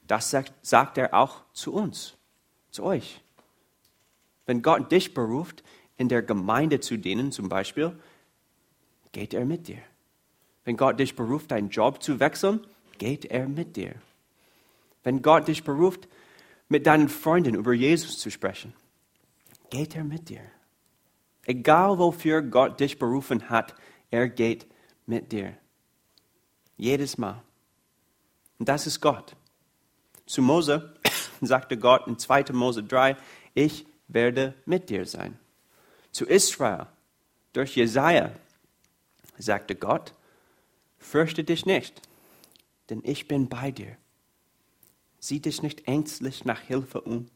Das 0.08 0.30
sagt, 0.30 0.54
sagt 0.62 0.98
er 0.98 1.14
auch 1.14 1.42
zu 1.54 1.74
uns, 1.74 2.16
zu 2.72 2.84
euch. 2.84 3.22
Wenn 4.46 4.62
Gott 4.62 4.92
dich 4.92 5.14
beruft, 5.14 5.64
in 5.98 6.10
der 6.10 6.22
Gemeinde 6.22 6.80
zu 6.80 6.98
dienen 6.98 7.32
zum 7.32 7.50
Beispiel, 7.50 7.98
geht 9.12 9.34
er 9.34 9.46
mit 9.46 9.68
dir. 9.68 9.80
Wenn 10.66 10.78
Gott 10.78 11.00
dich 11.00 11.16
beruft, 11.16 11.52
deinen 11.52 11.70
Job 11.70 12.04
zu 12.04 12.20
wechseln, 12.20 12.60
geht 12.98 13.26
er 13.26 13.48
mit 13.48 13.76
dir. 13.76 13.96
Wenn 15.04 15.22
Gott 15.22 15.48
dich 15.48 15.64
beruft, 15.64 16.08
mit 16.68 16.86
deinen 16.88 17.10
Freunden 17.10 17.56
über 17.56 17.74
Jesus 17.74 18.20
zu 18.20 18.30
sprechen, 18.30 18.74
geht 19.70 19.96
er 19.96 20.04
mit 20.04 20.30
dir. 20.30 20.42
Egal 21.46 22.00
wofür 22.00 22.42
Gott 22.42 22.80
dich 22.80 22.98
berufen 22.98 23.50
hat, 23.50 23.76
er 24.12 24.30
geht 24.30 24.66
mit 25.06 25.32
dir. 25.32 25.58
Jedes 26.78 27.18
Mal. 27.18 27.42
Und 28.60 28.70
das 28.70 28.88
ist 28.88 29.02
Gott. 29.02 29.36
Zu 30.26 30.42
Mose 30.42 30.96
sagte 31.42 31.78
Gott 31.78 32.08
in 32.08 32.18
2. 32.18 32.46
Mose 32.54 32.84
3, 32.84 33.18
ich 33.54 33.86
werde 34.08 34.54
mit 34.66 34.90
dir 34.90 35.06
sein. 35.06 35.40
Zu 36.12 36.26
Israel 36.26 36.88
durch 37.54 37.76
Jesaja 37.76 38.32
sagte 39.38 39.76
Gott, 39.76 40.14
fürchte 40.98 41.44
dich 41.44 41.66
nicht, 41.66 42.02
denn 42.90 43.02
ich 43.04 43.28
bin 43.28 43.50
bei 43.50 43.72
dir. 43.72 43.98
Sieh 45.20 45.40
dich 45.40 45.64
nicht 45.64 45.88
ängstlich 45.88 46.46
nach 46.46 46.62
Hilfe 46.62 47.02
um, 47.02 47.28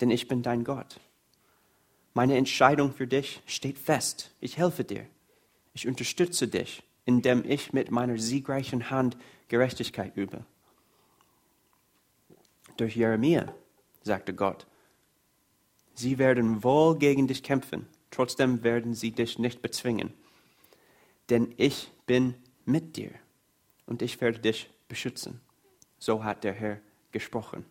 denn 0.00 0.10
ich 0.10 0.28
bin 0.28 0.42
dein 0.42 0.64
Gott. 0.64 1.00
Meine 2.14 2.36
Entscheidung 2.36 2.92
für 2.92 3.08
dich 3.08 3.42
steht 3.46 3.78
fest. 3.78 4.30
Ich 4.40 4.56
helfe 4.56 4.84
dir. 4.84 5.06
Ich 5.74 5.86
unterstütze 5.86 6.48
dich, 6.48 6.82
indem 7.04 7.44
ich 7.44 7.72
mit 7.72 7.90
meiner 7.90 8.18
siegreichen 8.18 8.90
Hand 8.90 9.16
Gerechtigkeit 9.48 10.16
übe. 10.16 10.44
Durch 12.76 12.96
Jeremia 12.96 13.52
sagte 14.02 14.34
Gott, 14.34 14.66
sie 15.94 16.18
werden 16.18 16.64
wohl 16.64 16.98
gegen 16.98 17.26
dich 17.26 17.42
kämpfen, 17.42 17.86
trotzdem 18.10 18.62
werden 18.62 18.94
sie 18.94 19.10
dich 19.10 19.38
nicht 19.38 19.62
bezwingen. 19.62 20.12
Denn 21.30 21.54
ich 21.56 21.90
bin 22.06 22.34
mit 22.64 22.96
dir 22.96 23.10
und 23.86 24.02
ich 24.02 24.20
werde 24.20 24.38
dich 24.38 24.70
beschützen. 24.88 25.40
So 25.98 26.24
hat 26.24 26.44
der 26.44 26.52
Herr 26.52 26.80
gesprochen. 27.12 27.64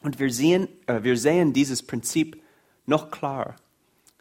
Und 0.00 0.18
wir 0.18 0.32
sehen, 0.32 0.68
äh, 0.86 1.02
wir 1.02 1.16
sehen 1.16 1.52
dieses 1.52 1.82
Prinzip 1.82 2.42
noch 2.86 3.10
klarer 3.10 3.56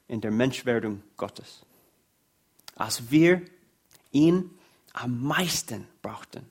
in 0.08 0.22
der 0.22 0.32
Menschwerdung 0.32 1.04
Gottes. 1.16 1.67
Als 2.78 3.10
wir 3.10 3.42
ihn 4.12 4.52
am 4.94 5.24
meisten 5.24 5.88
brauchten, 6.02 6.46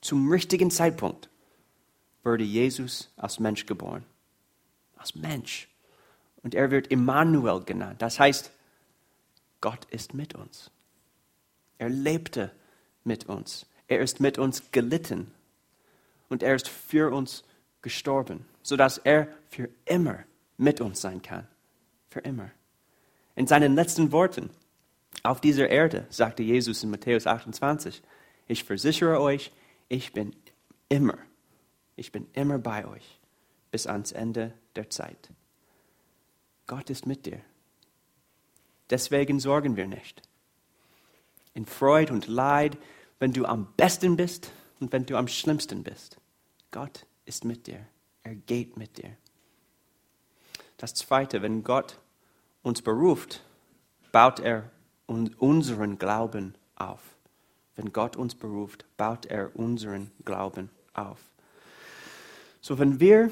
zum 0.00 0.30
richtigen 0.30 0.70
Zeitpunkt, 0.70 1.28
wurde 2.24 2.44
Jesus 2.44 3.12
als 3.16 3.38
Mensch 3.38 3.66
geboren. 3.66 4.04
Als 4.96 5.14
Mensch. 5.14 5.68
Und 6.42 6.54
er 6.54 6.70
wird 6.70 6.88
Immanuel 6.88 7.62
genannt. 7.62 8.00
Das 8.00 8.18
heißt, 8.18 8.50
Gott 9.60 9.84
ist 9.90 10.14
mit 10.14 10.34
uns. 10.34 10.70
Er 11.78 11.90
lebte 11.90 12.50
mit 13.04 13.26
uns. 13.26 13.66
Er 13.88 14.00
ist 14.00 14.20
mit 14.20 14.38
uns 14.38 14.70
gelitten 14.72 15.32
und 16.28 16.42
er 16.42 16.54
ist 16.54 16.68
für 16.68 17.12
uns 17.12 17.44
gestorben, 17.82 18.46
sodass 18.62 18.98
er 18.98 19.28
für 19.48 19.68
immer 19.84 20.24
mit 20.56 20.80
uns 20.80 21.00
sein 21.00 21.22
kann. 21.22 21.46
Für 22.10 22.20
immer. 22.20 22.50
In 23.34 23.46
seinen 23.46 23.74
letzten 23.74 24.12
Worten 24.12 24.50
auf 25.22 25.40
dieser 25.40 25.68
Erde 25.68 26.06
sagte 26.10 26.42
Jesus 26.42 26.82
in 26.82 26.90
Matthäus 26.90 27.26
28, 27.26 28.02
ich 28.46 28.64
versichere 28.64 29.20
euch, 29.20 29.52
ich 29.88 30.12
bin 30.12 30.34
immer, 30.88 31.18
ich 31.96 32.12
bin 32.12 32.28
immer 32.32 32.58
bei 32.58 32.86
euch 32.86 33.18
bis 33.70 33.86
ans 33.86 34.12
Ende 34.12 34.54
der 34.76 34.90
Zeit. 34.90 35.30
Gott 36.66 36.90
ist 36.90 37.06
mit 37.06 37.26
dir. 37.26 37.40
Deswegen 38.90 39.40
sorgen 39.40 39.76
wir 39.76 39.86
nicht. 39.86 40.22
In 41.54 41.66
Freud 41.66 42.12
und 42.12 42.26
Leid, 42.26 42.78
wenn 43.18 43.32
du 43.32 43.44
am 43.44 43.72
besten 43.76 44.16
bist, 44.16 44.50
und 44.80 44.92
wenn 44.92 45.06
du 45.06 45.16
am 45.16 45.28
schlimmsten 45.28 45.82
bist. 45.82 46.18
Gott 46.70 47.06
ist 47.24 47.44
mit 47.44 47.66
dir. 47.66 47.86
Er 48.22 48.34
geht 48.34 48.76
mit 48.76 48.98
dir. 48.98 49.16
Das 50.76 50.94
Zweite, 50.94 51.42
wenn 51.42 51.64
Gott 51.64 51.98
uns 52.62 52.82
beruft, 52.82 53.42
baut 54.12 54.40
er 54.40 54.70
unseren 55.08 55.98
Glauben 55.98 56.54
auf. 56.76 57.00
Wenn 57.74 57.92
Gott 57.92 58.16
uns 58.16 58.34
beruft, 58.34 58.84
baut 58.96 59.26
er 59.26 59.56
unseren 59.56 60.10
Glauben 60.24 60.70
auf. 60.94 61.18
So, 62.60 62.78
wenn 62.78 63.00
wir 63.00 63.30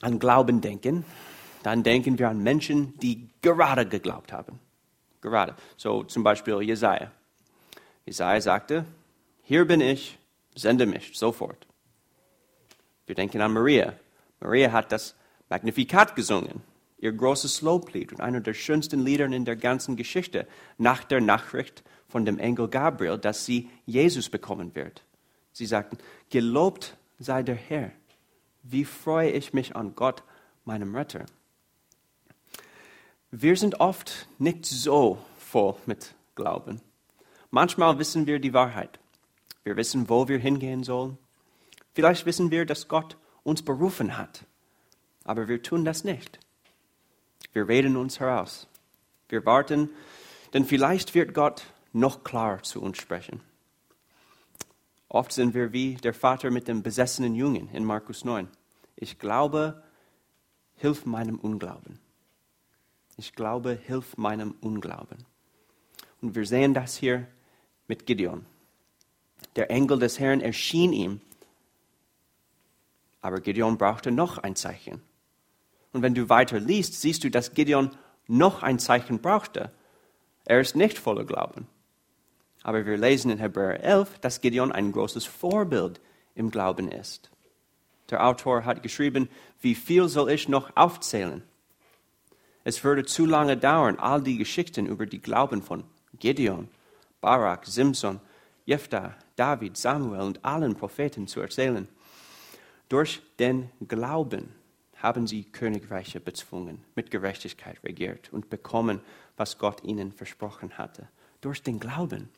an 0.00 0.18
Glauben 0.18 0.60
denken, 0.60 1.04
dann 1.62 1.82
denken 1.82 2.18
wir 2.18 2.28
an 2.28 2.42
Menschen, 2.42 2.98
die 2.98 3.28
gerade 3.42 3.86
geglaubt 3.86 4.32
haben. 4.32 4.58
Gerade. 5.20 5.54
So 5.76 6.02
zum 6.02 6.24
Beispiel 6.24 6.60
Jesaja. 6.62 7.12
Jesaja 8.06 8.40
sagte: 8.40 8.84
Hier 9.42 9.64
bin 9.64 9.80
ich, 9.80 10.18
sende 10.54 10.86
mich 10.86 11.16
sofort. 11.16 11.66
Wir 13.06 13.14
denken 13.14 13.40
an 13.40 13.52
Maria. 13.52 13.94
Maria 14.40 14.72
hat 14.72 14.90
das 14.90 15.14
Magnificat 15.48 16.16
gesungen, 16.16 16.62
ihr 17.02 17.12
großes 17.12 17.60
Loblied 17.60 18.12
und 18.12 18.20
einer 18.20 18.40
der 18.40 18.54
schönsten 18.54 19.04
Lieder 19.04 19.26
in 19.26 19.44
der 19.44 19.56
ganzen 19.56 19.96
Geschichte, 19.96 20.46
nach 20.78 21.04
der 21.04 21.20
Nachricht 21.20 21.82
von 22.08 22.24
dem 22.24 22.38
Engel 22.38 22.68
Gabriel, 22.68 23.18
dass 23.18 23.44
sie 23.44 23.68
Jesus 23.84 24.30
bekommen 24.30 24.74
wird. 24.74 25.02
Sie 25.52 25.66
sagten, 25.66 25.98
gelobt 26.30 26.96
sei 27.18 27.42
der 27.42 27.56
Herr. 27.56 27.90
Wie 28.62 28.84
freue 28.84 29.30
ich 29.30 29.52
mich 29.52 29.74
an 29.74 29.96
Gott, 29.96 30.22
meinem 30.64 30.94
Retter. 30.94 31.26
Wir 33.32 33.56
sind 33.56 33.80
oft 33.80 34.28
nicht 34.38 34.64
so 34.64 35.18
voll 35.38 35.74
mit 35.86 36.14
Glauben. 36.36 36.80
Manchmal 37.50 37.98
wissen 37.98 38.26
wir 38.26 38.38
die 38.38 38.54
Wahrheit. 38.54 39.00
Wir 39.64 39.76
wissen, 39.76 40.08
wo 40.08 40.28
wir 40.28 40.38
hingehen 40.38 40.84
sollen. 40.84 41.18
Vielleicht 41.94 42.26
wissen 42.26 42.52
wir, 42.52 42.64
dass 42.64 42.86
Gott 42.86 43.16
uns 43.42 43.62
berufen 43.62 44.16
hat, 44.16 44.44
aber 45.24 45.48
wir 45.48 45.62
tun 45.62 45.84
das 45.84 46.04
nicht. 46.04 46.38
Wir 47.52 47.68
reden 47.68 47.96
uns 47.96 48.20
heraus. 48.20 48.68
Wir 49.28 49.44
warten, 49.44 49.90
denn 50.52 50.64
vielleicht 50.64 51.14
wird 51.14 51.34
Gott 51.34 51.64
noch 51.92 52.24
klarer 52.24 52.62
zu 52.62 52.80
uns 52.80 52.98
sprechen. 52.98 53.40
Oft 55.08 55.32
sind 55.32 55.54
wir 55.54 55.72
wie 55.72 55.96
der 55.96 56.14
Vater 56.14 56.50
mit 56.50 56.68
dem 56.68 56.82
besessenen 56.82 57.34
Jungen 57.34 57.68
in 57.70 57.84
Markus 57.84 58.24
9. 58.24 58.48
Ich 58.96 59.18
glaube, 59.18 59.82
hilf 60.76 61.04
meinem 61.04 61.38
Unglauben. 61.38 61.98
Ich 63.16 63.34
glaube, 63.34 63.72
hilf 63.72 64.16
meinem 64.16 64.54
Unglauben. 64.60 65.26
Und 66.22 66.34
wir 66.34 66.46
sehen 66.46 66.72
das 66.72 66.96
hier 66.96 67.26
mit 67.88 68.06
Gideon. 68.06 68.46
Der 69.56 69.70
Engel 69.70 69.98
des 69.98 70.18
Herrn 70.18 70.40
erschien 70.40 70.92
ihm, 70.92 71.20
aber 73.20 73.40
Gideon 73.40 73.76
brauchte 73.76 74.10
noch 74.10 74.38
ein 74.38 74.56
Zeichen. 74.56 75.02
Und 75.92 76.02
wenn 76.02 76.14
du 76.14 76.28
weiter 76.28 76.58
liest, 76.58 77.00
siehst 77.00 77.24
du, 77.24 77.30
dass 77.30 77.54
Gideon 77.54 77.90
noch 78.26 78.62
ein 78.62 78.78
Zeichen 78.78 79.20
brauchte. 79.20 79.70
Er 80.44 80.60
ist 80.60 80.74
nicht 80.76 80.98
voller 80.98 81.24
Glauben. 81.24 81.66
Aber 82.62 82.86
wir 82.86 82.96
lesen 82.96 83.30
in 83.30 83.38
Hebräer 83.38 83.82
11, 83.82 84.18
dass 84.20 84.40
Gideon 84.40 84.72
ein 84.72 84.92
großes 84.92 85.24
Vorbild 85.24 86.00
im 86.34 86.50
Glauben 86.50 86.90
ist. 86.90 87.30
Der 88.10 88.26
Autor 88.26 88.64
hat 88.64 88.82
geschrieben, 88.82 89.28
wie 89.60 89.74
viel 89.74 90.08
soll 90.08 90.30
ich 90.30 90.48
noch 90.48 90.76
aufzählen? 90.76 91.42
Es 92.64 92.84
würde 92.84 93.04
zu 93.04 93.26
lange 93.26 93.56
dauern, 93.56 93.98
all 93.98 94.22
die 94.22 94.36
Geschichten 94.36 94.86
über 94.86 95.06
die 95.06 95.20
Glauben 95.20 95.62
von 95.62 95.84
Gideon, 96.18 96.68
Barak, 97.20 97.66
Simson, 97.66 98.20
Jephthah, 98.64 99.16
David, 99.34 99.76
Samuel 99.76 100.20
und 100.20 100.44
allen 100.44 100.76
Propheten 100.76 101.26
zu 101.26 101.40
erzählen. 101.40 101.88
Durch 102.88 103.22
den 103.38 103.70
Glauben 103.88 104.54
haben 105.02 105.26
sie 105.26 105.42
Königreiche 105.42 106.20
bezwungen, 106.20 106.84
mit 106.94 107.10
Gerechtigkeit 107.10 107.82
regiert 107.82 108.32
und 108.32 108.48
bekommen, 108.48 109.00
was 109.36 109.58
Gott 109.58 109.82
ihnen 109.82 110.12
versprochen 110.12 110.78
hatte. 110.78 111.08
Durch 111.40 111.62
den 111.62 111.80
Glauben. 111.80 112.28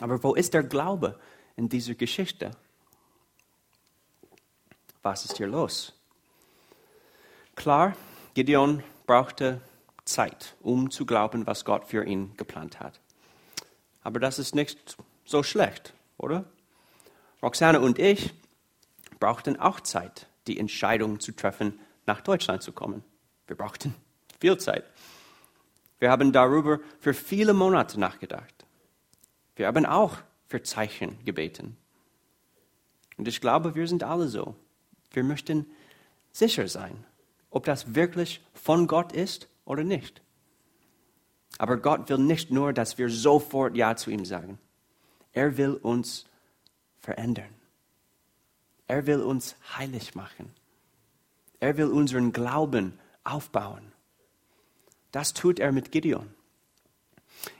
Aber 0.00 0.22
wo 0.22 0.34
ist 0.34 0.54
der 0.54 0.62
Glaube 0.62 1.18
in 1.56 1.68
dieser 1.68 1.94
Geschichte? 1.94 2.52
Was 5.02 5.24
ist 5.24 5.38
hier 5.38 5.48
los? 5.48 5.92
Klar, 7.56 7.96
Gideon 8.34 8.84
brauchte 9.06 9.60
Zeit, 10.04 10.54
um 10.60 10.92
zu 10.92 11.04
glauben, 11.04 11.48
was 11.48 11.64
Gott 11.64 11.86
für 11.86 12.04
ihn 12.04 12.36
geplant 12.36 12.78
hat. 12.78 13.00
Aber 14.02 14.20
das 14.20 14.38
ist 14.38 14.54
nicht 14.54 14.96
so 15.24 15.42
schlecht, 15.42 15.94
oder? 16.16 16.44
Roxane 17.42 17.80
und 17.80 17.98
ich 17.98 18.34
brauchten 19.18 19.58
auch 19.58 19.80
Zeit, 19.80 20.28
die 20.46 20.60
Entscheidung 20.60 21.18
zu 21.18 21.32
treffen, 21.32 21.78
nach 22.08 22.22
Deutschland 22.22 22.62
zu 22.62 22.72
kommen. 22.72 23.04
Wir 23.46 23.54
brauchten 23.54 23.94
viel 24.40 24.56
Zeit. 24.58 24.84
Wir 26.00 26.10
haben 26.10 26.32
darüber 26.32 26.80
für 26.98 27.14
viele 27.14 27.52
Monate 27.52 28.00
nachgedacht. 28.00 28.66
Wir 29.54 29.66
haben 29.66 29.86
auch 29.86 30.16
für 30.46 30.62
Zeichen 30.62 31.22
gebeten. 31.24 31.76
Und 33.16 33.28
ich 33.28 33.40
glaube, 33.40 33.74
wir 33.74 33.86
sind 33.86 34.02
alle 34.02 34.28
so. 34.28 34.54
Wir 35.12 35.22
möchten 35.22 35.66
sicher 36.32 36.68
sein, 36.68 37.04
ob 37.50 37.64
das 37.64 37.94
wirklich 37.94 38.40
von 38.54 38.86
Gott 38.86 39.12
ist 39.12 39.48
oder 39.64 39.84
nicht. 39.84 40.22
Aber 41.58 41.76
Gott 41.76 42.08
will 42.08 42.18
nicht 42.18 42.50
nur, 42.50 42.72
dass 42.72 42.98
wir 42.98 43.10
sofort 43.10 43.76
Ja 43.76 43.96
zu 43.96 44.10
ihm 44.10 44.24
sagen. 44.24 44.58
Er 45.32 45.56
will 45.56 45.74
uns 45.74 46.26
verändern. 47.00 47.52
Er 48.86 49.06
will 49.06 49.20
uns 49.20 49.56
heilig 49.76 50.14
machen. 50.14 50.54
Er 51.60 51.76
will 51.76 51.88
unseren 51.88 52.32
Glauben 52.32 52.98
aufbauen. 53.24 53.92
Das 55.12 55.34
tut 55.34 55.58
er 55.58 55.72
mit 55.72 55.90
Gideon. 55.90 56.32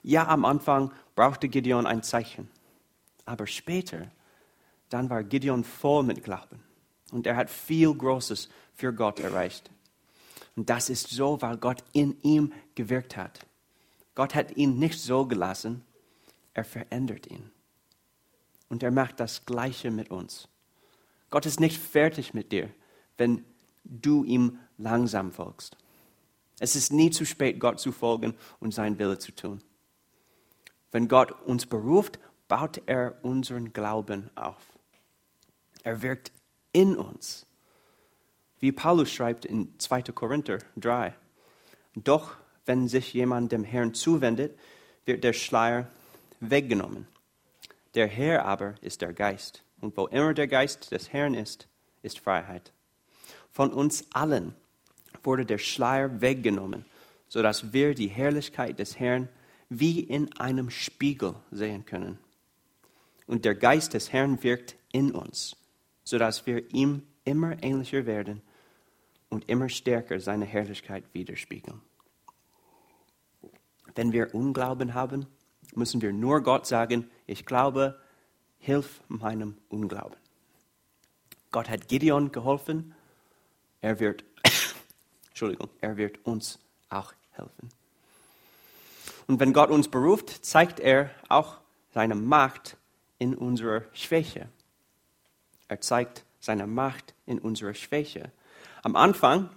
Ja, 0.03 0.29
am 0.29 0.45
Anfang 0.45 0.93
brauchte 1.15 1.49
Gideon 1.49 1.87
ein 1.87 2.03
Zeichen. 2.03 2.49
Aber 3.25 3.47
später, 3.47 4.11
dann 4.89 5.11
war 5.11 5.23
Gideon 5.23 5.65
voll 5.65 6.03
mit 6.03 6.25
Glauben. 6.25 6.63
Und 7.11 7.27
er 7.27 7.37
hat 7.37 7.51
viel 7.51 7.95
Großes 7.95 8.49
für 8.75 8.93
Gott 8.93 9.21
erreicht. 9.21 9.71
Und 10.57 10.71
das 10.71 10.91
ist 10.91 11.11
so, 11.11 11.41
weil 11.41 11.57
Gott 11.57 11.85
in 11.93 12.21
ihm 12.23 12.53
gewirkt 12.75 13.17
hat. 13.17 13.47
Gott 14.15 14.35
hat 14.35 14.57
ihn 14.57 14.79
nicht 14.79 14.99
so 14.99 15.27
gelassen, 15.27 15.85
er 16.55 16.65
verändert 16.65 17.29
ihn. 17.29 17.51
Und 18.69 18.83
er 18.83 18.91
macht 18.91 19.21
das 19.21 19.47
Gleiche 19.47 19.91
mit 19.91 20.11
uns. 20.11 20.49
Gott 21.31 21.47
ist 21.47 21.61
nicht 21.61 21.81
fertig 21.81 22.35
mit 22.35 22.51
dir, 22.53 22.71
wenn 23.17 23.45
du 23.89 24.25
ihm 24.25 24.59
langsam 24.77 25.33
folgst. 25.33 25.77
Es 26.61 26.77
ist 26.77 26.93
nie 26.93 27.11
zu 27.11 27.25
spät, 27.25 27.61
Gott 27.61 27.81
zu 27.81 27.93
folgen 27.93 28.35
und 28.61 28.75
sein 28.75 28.99
Wille 28.99 29.19
zu 29.19 29.33
tun. 29.33 29.63
Wenn 30.91 31.09
Gott 31.09 31.33
uns 31.43 31.67
beruft, 31.67 32.19
baut 32.49 32.83
er 32.87 33.19
unseren 33.23 33.73
Glauben 33.73 34.31
auf. 34.35 34.79
Er 35.83 36.03
wirkt 36.03 36.33
in 36.73 36.97
uns. 36.97 37.47
Wie 38.61 38.73
Paulus 38.73 39.13
schreibt 39.13 39.45
in 39.45 39.79
2. 39.79 40.03
Korinther 40.03 40.59
3. 40.77 41.15
Doch 41.95 42.37
wenn 42.67 42.89
sich 42.89 43.13
jemand 43.13 43.53
dem 43.53 43.65
Herrn 43.65 43.95
zuwendet, 43.95 44.59
wird 45.05 45.25
der 45.25 45.33
Schleier 45.33 45.89
weggenommen. 46.41 47.07
Der 47.95 48.07
Herr 48.07 48.45
aber 48.45 48.75
ist 48.81 49.01
der 49.01 49.13
Geist. 49.13 49.63
Und 49.81 49.97
wo 49.97 50.07
immer 50.07 50.35
der 50.35 50.49
Geist 50.49 50.91
des 50.93 51.13
Herrn 51.13 51.35
ist, 51.35 51.69
ist 52.03 52.19
Freiheit. 52.19 52.73
Von 53.59 53.73
uns 53.73 54.07
allen 54.13 54.55
wurde 55.25 55.45
der 55.45 55.59
Schleier 55.59 56.21
weggenommen, 56.21 56.85
sodass 57.27 57.73
wir 57.73 57.93
die 57.93 58.07
Herrlichkeit 58.07 58.79
des 58.79 59.01
Herrn 59.01 59.29
wie 59.69 59.99
in 59.99 60.33
einem 60.39 60.71
Spiegel 60.71 61.35
sehen 61.51 61.85
können. 61.85 62.21
Und 63.27 63.45
der 63.45 63.57
Geist 63.57 63.95
des 63.95 64.13
Herrn 64.13 64.45
wirkt 64.45 64.77
in 64.93 65.11
uns, 65.11 65.57
sodass 66.05 66.47
wir 66.47 66.73
ihm 66.73 67.03
immer 67.25 67.61
ähnlicher 67.61 68.07
werden 68.07 68.43
und 69.29 69.49
immer 69.49 69.69
stärker 69.69 70.21
seine 70.21 70.45
Herrlichkeit 70.45 71.03
widerspiegeln. 71.13 71.81
Wenn 73.97 74.13
wir 74.13 74.37
Unglauben 74.37 74.95
haben, 74.95 75.27
müssen 75.75 76.01
wir 76.01 76.13
nur 76.13 76.43
Gott 76.45 76.69
sagen, 76.69 77.11
ich 77.27 77.45
glaube, 77.45 77.99
hilf 78.61 79.01
meinem 79.09 79.57
Unglauben. 79.69 80.17
Gott 81.51 81.69
hat 81.69 81.89
Gideon 81.89 82.31
geholfen, 82.31 82.95
er 83.81 84.01
wird, 84.01 84.25
Entschuldigung, 85.29 85.69
er 85.81 85.97
wird 85.97 86.25
uns 86.25 86.59
auch 86.89 87.13
helfen. 87.33 87.71
Und 89.27 89.41
wenn 89.41 89.53
Gott 89.53 89.71
uns 89.71 89.89
beruft, 89.89 90.45
zeigt 90.45 90.81
er 90.81 91.11
auch 91.29 91.59
seine 91.93 92.15
Macht 92.15 92.77
in 93.19 93.35
unserer 93.35 93.83
Schwäche. 93.93 94.49
Er 95.69 95.81
zeigt 95.81 96.25
seine 96.41 96.67
Macht 96.67 97.15
in 97.27 97.39
unserer 97.39 97.75
Schwäche. 97.75 98.31
Am 98.83 98.97
Anfang, 98.97 99.51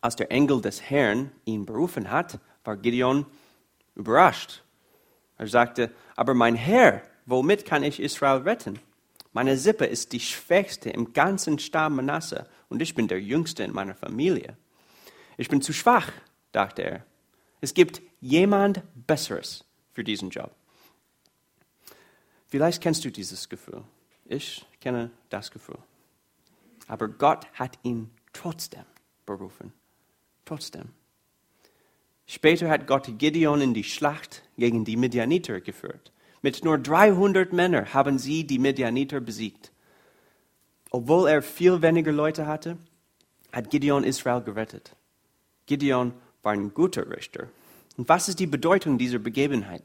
als 0.00 0.16
der 0.16 0.30
Engel 0.30 0.60
des 0.60 0.82
Herrn 0.82 1.32
ihn 1.44 1.64
berufen 1.64 2.10
hat, 2.10 2.38
war 2.64 2.76
Gideon 2.76 3.24
überrascht. 3.94 4.62
Er 5.38 5.46
sagte, 5.46 5.90
aber 6.16 6.34
mein 6.34 6.54
Herr, 6.54 7.02
womit 7.24 7.64
kann 7.64 7.82
ich 7.82 8.00
Israel 8.00 8.42
retten? 8.42 8.78
Meine 9.36 9.58
Sippe 9.58 9.84
ist 9.84 10.14
die 10.14 10.20
schwächste 10.20 10.88
im 10.88 11.12
ganzen 11.12 11.58
Stamm 11.58 11.96
Manasse 11.96 12.48
und 12.70 12.80
ich 12.80 12.94
bin 12.94 13.06
der 13.06 13.20
Jüngste 13.20 13.64
in 13.64 13.70
meiner 13.74 13.94
Familie. 13.94 14.56
Ich 15.36 15.50
bin 15.50 15.60
zu 15.60 15.74
schwach, 15.74 16.10
dachte 16.52 16.80
er. 16.80 17.04
Es 17.60 17.74
gibt 17.74 18.00
jemand 18.22 18.82
Besseres 19.06 19.66
für 19.92 20.04
diesen 20.04 20.30
Job. 20.30 20.54
Vielleicht 22.46 22.82
kennst 22.82 23.04
du 23.04 23.10
dieses 23.10 23.50
Gefühl. 23.50 23.84
Ich 24.24 24.64
kenne 24.80 25.10
das 25.28 25.50
Gefühl. 25.50 25.80
Aber 26.88 27.06
Gott 27.06 27.46
hat 27.52 27.78
ihn 27.82 28.10
trotzdem 28.32 28.86
berufen. 29.26 29.74
Trotzdem. 30.46 30.94
Später 32.26 32.70
hat 32.70 32.86
Gott 32.86 33.18
Gideon 33.18 33.60
in 33.60 33.74
die 33.74 33.84
Schlacht 33.84 34.44
gegen 34.56 34.86
die 34.86 34.96
Midianiter 34.96 35.60
geführt. 35.60 36.10
Mit 36.42 36.64
nur 36.64 36.78
300 36.78 37.52
Männern 37.52 37.92
haben 37.92 38.18
sie 38.18 38.46
die 38.46 38.58
Midianiter 38.58 39.20
besiegt. 39.20 39.72
Obwohl 40.90 41.28
er 41.28 41.42
viel 41.42 41.82
weniger 41.82 42.12
Leute 42.12 42.46
hatte, 42.46 42.78
hat 43.52 43.70
Gideon 43.70 44.04
Israel 44.04 44.42
gerettet. 44.42 44.94
Gideon 45.66 46.12
war 46.42 46.52
ein 46.52 46.72
guter 46.72 47.10
Richter. 47.10 47.48
Und 47.96 48.08
was 48.08 48.28
ist 48.28 48.38
die 48.38 48.46
Bedeutung 48.46 48.98
dieser 48.98 49.18
Begebenheit? 49.18 49.82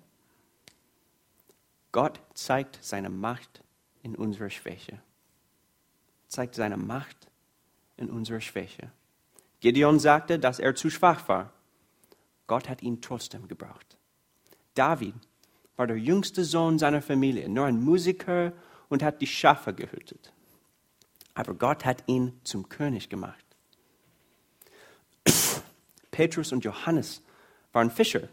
Gott 1.92 2.20
zeigt 2.34 2.80
seine 2.82 3.10
Macht 3.10 3.64
in 4.04 4.16
unserer 4.16 4.50
Schwäche. 4.50 5.00
Zeigt 6.28 6.56
seine 6.56 6.78
Macht 6.78 7.28
in 7.98 8.10
unserer 8.10 8.42
Schwäche. 8.42 8.92
Gideon 9.60 10.00
sagte, 10.00 10.40
dass 10.40 10.60
er 10.60 10.76
zu 10.76 10.90
schwach 10.90 11.28
war. 11.28 11.54
Gott 12.48 12.70
hat 12.70 12.82
ihn 12.82 13.02
trotzdem 13.02 13.48
gebraucht. 13.48 13.98
David 14.74 15.14
war 15.82 15.88
der 15.88 15.98
jüngste 15.98 16.46
Sohn 16.46 16.78
seiner 16.78 17.02
Familie, 17.02 17.50
nur 17.50 17.66
ein 17.66 17.82
Musiker 17.82 18.54
und 18.90 19.02
hat 19.02 19.20
die 19.20 19.26
Schafe 19.26 19.74
gehütet. 19.74 20.32
Aber 21.34 21.56
Gott 21.56 21.86
hat 21.86 22.04
ihn 22.06 22.40
zum 22.44 22.70
König 22.70 23.10
gemacht. 23.10 23.44
Petrus 26.12 26.52
und 26.52 26.64
Johannes 26.64 27.24
waren 27.72 27.90
Fischer. 27.90 28.30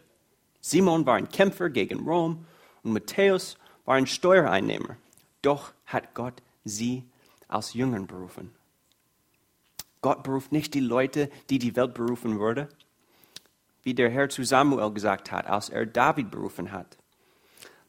Simon 0.60 1.06
war 1.06 1.14
ein 1.14 1.30
Kämpfer 1.30 1.70
gegen 1.70 2.06
Rom 2.06 2.44
und 2.82 2.92
Matthäus 2.92 3.56
war 3.86 3.94
ein 3.94 4.06
Steuereinnehmer. 4.06 4.98
Doch 5.40 5.72
hat 5.86 6.12
Gott 6.12 6.42
sie 6.66 7.02
als 7.46 7.72
Jüngern 7.72 8.06
berufen. 8.06 8.54
Gott 10.02 10.22
beruft 10.22 10.52
nicht 10.52 10.74
die 10.74 10.80
Leute, 10.80 11.30
die 11.48 11.58
die 11.58 11.76
Welt 11.76 11.94
berufen 11.94 12.38
würde. 12.40 12.68
wie 13.84 13.94
der 13.94 14.10
Herr 14.10 14.28
zu 14.28 14.44
Samuel 14.44 14.92
gesagt 14.92 15.32
hat, 15.32 15.46
als 15.46 15.70
er 15.70 15.86
David 15.86 16.30
berufen 16.30 16.72
hat. 16.72 16.98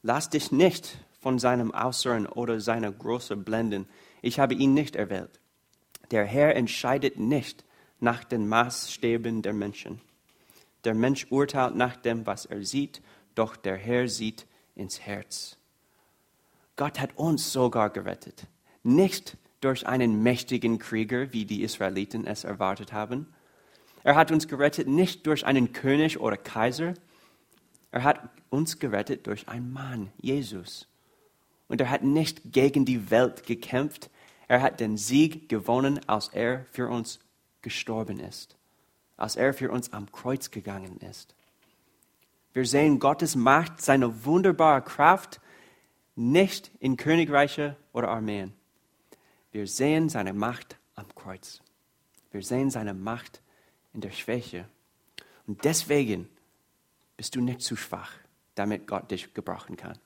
Lass 0.02 0.30
dich 0.30 0.52
nicht 0.52 0.98
von 1.20 1.40
seinem 1.40 1.72
Äußeren 1.72 2.26
oder 2.26 2.60
seiner 2.62 2.92
Größe 2.92 3.36
blenden. 3.36 3.88
Ich 4.22 4.40
habe 4.40 4.54
ihn 4.54 4.74
nicht 4.74 4.96
erwählt. 4.96 5.40
Der 6.12 6.26
Herr 6.26 6.56
entscheidet 6.56 7.20
nicht 7.20 7.66
nach 8.00 8.24
den 8.24 8.48
Maßstäben 8.48 9.42
der 9.42 9.54
Menschen. 9.54 10.02
Der 10.86 10.94
Mensch 10.94 11.28
urteilt 11.30 11.76
nach 11.76 11.98
dem, 11.98 12.26
was 12.26 12.46
er 12.46 12.64
sieht, 12.64 13.02
doch 13.36 13.56
der 13.56 13.76
Herr 13.76 14.08
sieht 14.08 14.46
ins 14.76 15.02
Herz. 15.02 15.58
Gott 16.78 17.00
hat 17.00 17.18
uns 17.18 17.52
sogar 17.52 17.90
gerettet. 17.90 18.48
Nicht 18.84 19.38
durch 19.60 19.86
einen 19.86 20.24
mächtigen 20.24 20.80
Krieger, 20.80 21.34
wie 21.34 21.46
die 21.46 21.64
Israeliten 21.64 22.26
es 22.26 22.46
erwartet 22.46 22.94
haben. 22.94 23.28
Er 24.04 24.16
hat 24.16 24.32
uns 24.32 24.48
gerettet 24.48 24.88
nicht 24.88 25.28
durch 25.28 25.46
einen 25.46 25.74
König 25.74 26.22
oder 26.22 26.38
Kaiser. 26.38 26.94
Er 27.92 28.04
hat 28.04 28.30
uns 28.50 28.80
gerettet 28.80 29.28
durch 29.28 29.48
einen 29.48 29.72
Mann, 29.72 30.12
Jesus. 30.22 30.88
Und 31.68 31.82
er 31.82 31.90
hat 31.90 32.04
nicht 32.04 32.52
gegen 32.52 32.86
die 32.86 33.10
Welt 33.12 33.46
gekämpft. 33.46 34.10
Er 34.48 34.62
hat 34.62 34.80
den 34.80 34.98
Sieg 34.98 35.50
gewonnen, 35.50 36.00
als 36.08 36.30
er 36.30 36.66
für 36.72 36.88
uns 36.90 37.20
gestorben 37.62 38.20
ist, 38.20 38.56
als 39.18 39.36
er 39.36 39.54
für 39.54 39.72
uns 39.72 39.94
am 39.94 40.12
Kreuz 40.12 40.52
gegangen 40.52 40.98
ist. 40.98 41.36
Wir 42.54 42.66
sehen 42.66 43.00
Gottes 43.00 43.36
Macht, 43.36 43.82
seine 43.82 44.26
wunderbare 44.26 44.82
Kraft 44.82 45.40
nicht 46.16 46.72
in 46.80 46.98
Königreiche 46.98 47.78
oder 47.94 48.10
Armeen. 48.10 48.54
Wir 49.52 49.68
sehen 49.68 50.10
seine 50.10 50.34
Macht 50.34 50.78
am 50.96 51.14
Kreuz. 51.16 51.62
Wir 52.32 52.44
sehen 52.44 52.70
seine 52.70 52.94
Macht 52.94 53.42
in 53.94 54.02
der 54.02 54.12
Schwäche. 54.12 54.68
Und 55.48 55.64
deswegen 55.64 56.30
bist 57.20 57.36
du 57.36 57.42
nicht 57.42 57.62
zu 57.62 57.76
schwach, 57.76 58.14
damit 58.56 58.88
Gott 58.88 59.12
dich 59.12 59.34
gebrauchen 59.34 59.76
kann. 59.76 60.00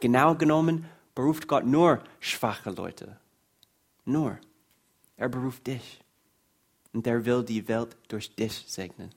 Genau 0.00 0.34
genommen 0.34 0.84
beruft 1.14 1.48
Gott 1.48 1.64
nur 1.64 2.04
schwache 2.20 2.68
Leute. 2.72 3.16
Nur. 4.04 4.38
Er 5.16 5.30
beruft 5.30 5.66
dich. 5.66 6.04
Und 6.92 7.06
er 7.06 7.24
will 7.24 7.42
die 7.42 7.66
Welt 7.68 7.96
durch 8.08 8.34
dich 8.36 8.66
segnen. 8.66 9.14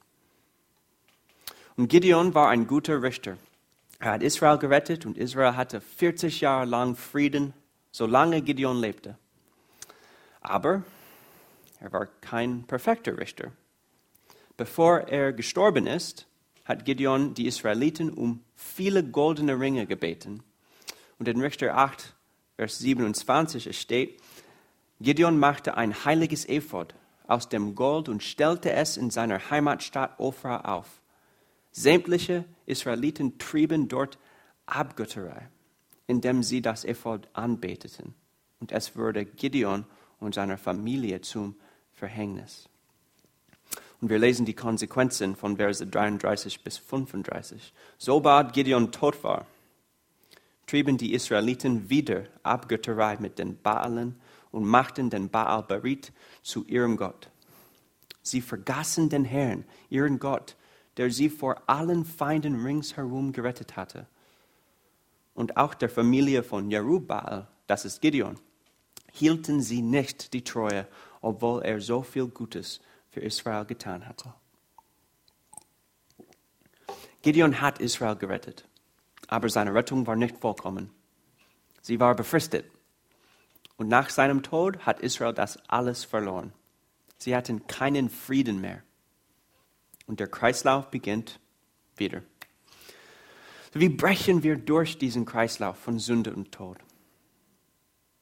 Und 1.75 1.89
Gideon 1.89 2.33
war 2.33 2.47
ein 2.47 2.67
guter 2.67 3.01
Richter. 3.01 3.35
Er 3.99 4.11
hat 4.13 4.23
Israel 4.23 4.57
gerettet 4.57 5.05
und 5.05 5.17
Israel 5.17 5.57
hatte 5.57 5.81
40 5.81 6.39
Jahre 6.39 6.65
lang 6.67 6.95
Frieden, 6.95 7.53
solange 7.91 8.41
Gideon 8.41 8.79
lebte. 8.79 9.17
Aber 10.39 10.83
er 11.81 11.91
war 11.91 12.05
kein 12.21 12.63
perfekter 12.63 13.17
Richter. 13.17 13.51
Bevor 14.55 15.01
er 15.01 15.33
gestorben 15.33 15.85
ist, 15.85 16.26
hat 16.67 16.83
Gideon 16.83 17.33
die 17.33 17.47
Israeliten 17.47 18.09
um 18.09 18.43
viele 18.55 19.03
goldene 19.03 19.57
Ringe 19.59 19.87
gebeten. 19.87 20.43
Und 21.17 21.27
in 21.27 21.39
Richter 21.39 21.75
8, 21.75 22.13
Vers 22.57 22.79
27 22.79 23.79
steht, 23.79 24.21
Gideon 24.99 25.39
machte 25.39 25.77
ein 25.77 26.05
heiliges 26.05 26.47
Ephod 26.47 26.93
aus 27.25 27.49
dem 27.49 27.75
Gold 27.75 28.09
und 28.09 28.21
stellte 28.21 28.71
es 28.71 28.97
in 28.97 29.09
seiner 29.09 29.49
Heimatstadt 29.49 30.19
Ophrah 30.19 30.61
auf. 30.61 31.01
Sämtliche 31.71 32.45
Israeliten 32.65 33.37
trieben 33.37 33.87
dort 33.87 34.17
Abgötterei, 34.65 35.49
indem 36.07 36.43
sie 36.43 36.61
das 36.61 36.83
Ephod 36.83 37.29
anbeteten. 37.33 38.13
Und 38.59 38.71
es 38.71 38.95
wurde 38.97 39.23
Gideon 39.23 39.85
und 40.19 40.35
seiner 40.35 40.57
Familie 40.57 41.21
zum 41.21 41.55
Verhängnis. 41.93 42.67
Und 43.99 44.09
wir 44.09 44.19
lesen 44.19 44.45
die 44.45 44.53
Konsequenzen 44.53 45.35
von 45.35 45.57
Verse 45.57 45.85
33 45.85 46.63
bis 46.63 46.77
35. 46.77 47.73
Sobald 47.97 48.53
Gideon 48.53 48.91
tot 48.91 49.23
war, 49.23 49.47
trieben 50.67 50.97
die 50.97 51.13
Israeliten 51.13 51.89
wieder 51.89 52.25
Abgötterei 52.43 53.17
mit 53.19 53.39
den 53.39 53.59
Baalen 53.59 54.19
und 54.51 54.65
machten 54.65 55.09
den 55.09 55.29
Baal 55.29 55.63
Berit 55.63 56.11
zu 56.43 56.63
ihrem 56.65 56.97
Gott. 56.97 57.29
Sie 58.21 58.41
vergaßen 58.41 59.09
den 59.09 59.25
Herrn, 59.25 59.63
ihren 59.89 60.19
Gott, 60.19 60.55
der 60.97 61.09
sie 61.11 61.29
vor 61.29 61.61
allen 61.67 62.05
Feinden 62.05 62.63
ringsherum 62.63 63.31
gerettet 63.31 63.77
hatte. 63.77 64.05
Und 65.33 65.57
auch 65.57 65.73
der 65.73 65.89
Familie 65.89 66.43
von 66.43 66.69
Jerubbaal, 66.69 67.47
das 67.67 67.85
ist 67.85 68.01
Gideon, 68.01 68.37
hielten 69.11 69.61
sie 69.61 69.81
nicht 69.81 70.33
die 70.33 70.43
Treue, 70.43 70.87
obwohl 71.21 71.63
er 71.63 71.79
so 71.79 72.01
viel 72.01 72.27
Gutes 72.27 72.81
für 73.17 73.23
Israel 73.23 73.65
getan 73.65 74.07
hatte. 74.07 74.31
Gideon 77.23 77.61
hat 77.61 77.79
Israel 77.79 78.15
gerettet, 78.15 78.69
aber 79.27 79.49
seine 79.49 79.73
Rettung 79.73 80.05
war 80.05 80.15
nicht 80.15 80.37
vollkommen. 80.37 80.91
Sie 81.81 81.99
war 81.99 82.13
befristet. 82.15 82.69
Und 83.75 83.87
nach 83.87 84.11
seinem 84.11 84.43
Tod 84.43 84.85
hat 84.85 84.99
Israel 84.99 85.33
das 85.33 85.57
alles 85.67 86.05
verloren. 86.05 86.53
Sie 87.17 87.35
hatten 87.35 87.65
keinen 87.65 88.11
Frieden 88.11 88.61
mehr. 88.61 88.83
Und 90.05 90.19
der 90.19 90.27
Kreislauf 90.27 90.91
beginnt 90.91 91.39
wieder. 91.95 92.21
Wie 93.73 93.89
brechen 93.89 94.43
wir 94.43 94.57
durch 94.57 94.99
diesen 94.99 95.25
Kreislauf 95.25 95.79
von 95.79 95.97
Sünde 95.97 96.35
und 96.35 96.51
Tod? 96.51 96.77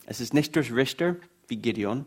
Es 0.05 0.21
ist 0.21 0.33
nicht 0.33 0.55
durch 0.55 0.73
Richter 0.73 1.17
wie 1.49 1.57
Gideon. 1.57 2.05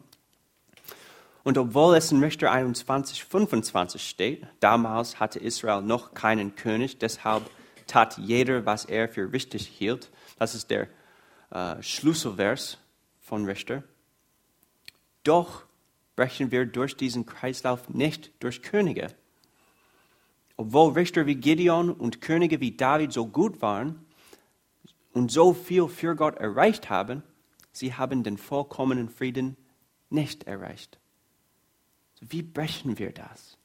Und 1.49 1.57
obwohl 1.57 1.97
es 1.97 2.13
in 2.13 2.23
Richter 2.23 2.53
21, 2.53 3.25
25 3.25 4.07
steht, 4.07 4.47
damals 4.61 5.19
hatte 5.19 5.39
Israel 5.39 5.81
noch 5.81 6.13
keinen 6.13 6.57
König, 6.57 6.99
deshalb 6.99 7.49
tat 7.87 8.19
jeder, 8.19 8.67
was 8.67 8.85
er 8.85 9.09
für 9.09 9.33
richtig 9.33 9.67
hielt. 9.67 10.11
Das 10.39 10.55
ist 10.55 10.69
der 10.69 10.89
äh, 11.51 11.83
Schlüsselvers 11.83 12.77
von 13.21 13.47
Richter. 13.47 13.83
Doch 15.25 15.65
brechen 16.17 16.51
wir 16.51 16.67
durch 16.67 16.99
diesen 16.99 17.25
Kreislauf 17.25 17.89
nicht 17.89 18.31
durch 18.41 18.61
Könige. 18.61 19.07
Obwohl 20.59 20.93
Richter 20.93 21.25
wie 21.25 21.37
Gideon 21.37 21.91
und 21.91 22.21
Könige 22.21 22.61
wie 22.61 22.73
David 22.73 23.11
so 23.11 23.27
gut 23.27 23.63
waren 23.63 24.05
und 25.15 25.33
so 25.33 25.55
viel 25.55 25.89
für 25.89 26.15
Gott 26.15 26.37
erreicht 26.37 26.91
haben, 26.91 27.23
sie 27.73 27.95
haben 27.95 28.23
den 28.23 28.37
vollkommenen 28.37 29.09
Frieden 29.09 29.57
nicht 30.11 30.47
erreicht. 30.47 30.99
Wie 32.21 32.43
brechen 32.43 32.99
wir 32.99 33.13
das? 33.13 33.57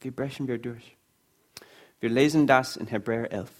Wie 0.00 0.10
brechen 0.10 0.46
wir 0.46 0.58
durch? 0.58 0.96
Wir 2.00 2.10
lesen 2.10 2.46
das 2.46 2.76
in 2.76 2.86
Hebräer 2.86 3.32
11. 3.32 3.50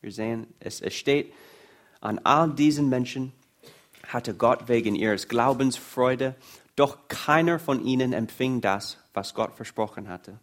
Wir 0.00 0.12
sehen, 0.12 0.46
es, 0.60 0.82
steht, 0.94 1.32
an 2.00 2.18
all 2.20 2.52
diesen 2.52 2.88
Menschen 2.88 3.32
hatte 4.06 4.34
Gott 4.34 4.68
wegen 4.68 4.94
ihres 4.94 5.28
Glaubens 5.28 5.76
Freude, 5.76 6.34
doch 6.76 7.08
keiner 7.08 7.58
von 7.58 7.84
ihnen 7.84 8.12
empfing 8.12 8.60
das, 8.60 8.98
was 9.12 9.34
Gott 9.34 9.54
versprochen 9.54 10.08
hatte. 10.08 10.38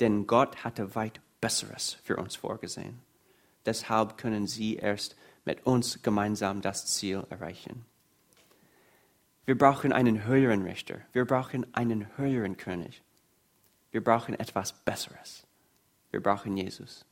Denn 0.00 0.26
Gott 0.26 0.64
hatte 0.64 0.94
weit 0.94 1.20
Besseres 1.40 1.98
für 2.04 2.16
uns 2.16 2.36
vorgesehen. 2.36 3.00
Deshalb 3.66 4.16
können 4.16 4.46
sie 4.46 4.76
erst 4.76 5.16
mit 5.44 5.66
uns 5.66 6.02
gemeinsam 6.02 6.62
das 6.62 6.86
Ziel 6.86 7.26
erreichen. 7.30 7.84
Wir 9.48 9.56
brauchen 9.56 9.94
einen 9.94 10.26
höheren 10.26 10.64
Richter. 10.64 10.98
Wir 11.14 11.24
brauchen 11.24 11.74
einen 11.74 12.06
höheren 12.18 12.58
König. 12.58 13.00
Wir 13.92 14.04
brauchen 14.04 14.38
etwas 14.38 14.74
Besseres. 14.74 15.46
Wir 16.10 16.22
brauchen 16.22 16.54
Jesus. 16.54 17.06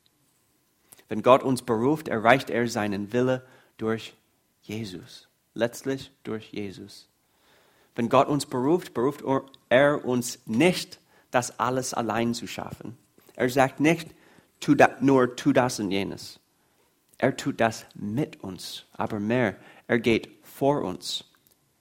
Wenn 1.09 1.23
Gott 1.23 1.43
uns 1.43 1.63
beruft, 1.63 2.09
erreicht 2.09 2.51
er 2.51 2.69
seinen 2.69 3.15
Wille 3.15 3.47
durch 3.79 4.15
Jesus. 4.61 5.29
Letztlich 5.55 6.13
durch 6.25 6.53
Jesus. 6.53 7.09
Wenn 7.95 8.11
Gott 8.11 8.29
uns 8.29 8.45
beruft, 8.45 8.93
beruft 8.93 9.25
er 9.71 10.05
uns 10.05 10.41
nicht, 10.45 11.01
das 11.31 11.59
alles 11.59 11.95
allein 11.95 12.35
zu 12.35 12.47
schaffen. 12.47 12.99
Er 13.35 13.49
sagt 13.49 13.81
nicht, 13.81 14.11
tu 14.61 14.75
da, 14.75 14.95
nur 15.01 15.37
tu 15.37 15.55
das 15.55 15.81
und 15.81 15.91
jenes. 15.91 16.39
Er 17.17 17.35
tut 17.35 17.63
das 17.63 17.87
mit 17.95 18.43
uns, 18.43 18.85
aber 18.93 19.21
mehr, 19.21 19.57
er 19.87 20.01
geht 20.01 20.29
vor 20.43 20.83
uns. 20.83 21.25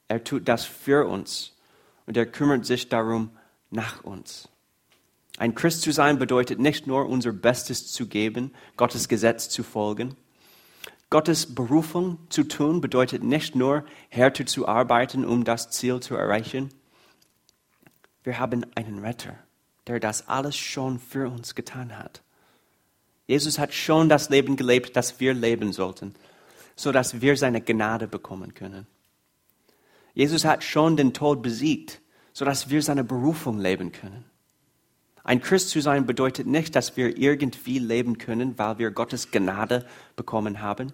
Er 0.08 0.24
tut 0.24 0.48
das 0.48 0.66
für 0.66 1.08
uns 1.08 1.54
und 2.06 2.18
er 2.18 2.26
kümmert 2.26 2.66
sich 2.66 2.90
darum 2.90 3.32
nach 3.72 4.04
uns. 4.04 4.50
Ein 5.38 5.54
Christ 5.54 5.82
zu 5.82 5.92
sein 5.92 6.18
bedeutet 6.18 6.60
nicht 6.60 6.88
nur 6.88 7.08
unser 7.08 7.34
Bestes 7.34 7.92
zu 7.92 8.08
geben, 8.08 8.54
Gottes 8.78 9.10
Gesetz 9.10 9.50
zu 9.50 9.64
folgen. 9.64 10.16
Gottes 11.10 11.54
Berufung 11.54 12.20
zu 12.30 12.44
tun 12.44 12.82
bedeutet 12.82 13.24
nicht 13.24 13.56
nur 13.56 13.86
härter 14.10 14.46
zu 14.46 14.68
arbeiten, 14.68 15.26
um 15.26 15.44
das 15.44 15.70
Ziel 15.72 16.00
zu 16.00 16.16
erreichen. 16.16 16.70
Wir 18.24 18.40
haben 18.40 18.66
einen 18.76 19.00
Retter, 19.00 19.36
der 19.88 20.00
das 20.00 20.28
alles 20.28 20.56
schon 20.56 21.00
für 21.00 21.30
uns 21.30 21.54
getan 21.54 21.98
hat. 21.98 22.22
Jesus 23.28 23.60
hat 23.60 23.74
schon 23.74 24.08
das 24.08 24.30
Leben 24.30 24.56
gelebt, 24.56 24.96
das 24.96 25.20
wir 25.20 25.34
leben 25.34 25.74
sollten, 25.74 26.16
so 26.76 26.92
dass 26.92 27.22
wir 27.22 27.36
seine 27.38 27.62
Gnade 27.62 28.08
bekommen 28.08 28.54
können. 28.54 28.88
Jesus 30.16 30.44
hat 30.46 30.64
schon 30.64 30.98
den 30.98 31.14
Tod 31.14 31.44
besiegt, 31.44 32.02
so 32.34 32.44
dass 32.44 32.70
wir 32.70 32.82
seine 32.82 33.04
Berufung 33.04 33.60
leben 33.60 33.92
können. 33.92 34.26
Ein 35.24 35.42
Christ 35.42 35.70
zu 35.70 35.82
sein 35.82 36.06
bedeutet 36.06 36.48
nicht, 36.48 36.76
dass 36.76 36.98
wir 36.98 37.18
irgendwie 37.18 37.80
leben 37.80 38.18
können, 38.18 38.58
weil 38.58 38.78
wir 38.78 38.92
Gottes 38.92 39.32
Gnade 39.32 39.86
bekommen 40.16 40.62
haben. 40.62 40.94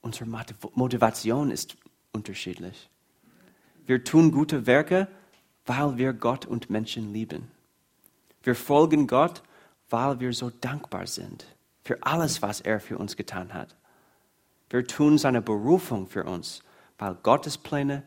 Unsere 0.00 0.26
Motivation 0.74 1.50
ist 1.50 1.76
unterschiedlich. 2.12 2.88
Wir 3.86 4.04
tun 4.04 4.32
gute 4.32 4.66
Werke, 4.66 5.08
weil 5.66 5.96
wir 5.96 6.12
Gott 6.12 6.46
und 6.46 6.70
Menschen 6.70 7.12
lieben. 7.12 7.50
Wir 8.42 8.54
folgen 8.54 9.06
Gott, 9.06 9.42
weil 9.90 10.20
wir 10.20 10.32
so 10.32 10.50
dankbar 10.50 11.06
sind 11.06 11.46
für 11.84 12.02
alles, 12.02 12.42
was 12.42 12.60
er 12.60 12.80
für 12.80 12.98
uns 12.98 13.16
getan 13.16 13.52
hat. 13.52 13.76
Wir 14.70 14.86
tun 14.86 15.18
seine 15.18 15.42
Berufung 15.42 16.06
für 16.06 16.24
uns, 16.24 16.62
weil 16.98 17.14
Gottes 17.22 17.58
Pläne 17.58 18.02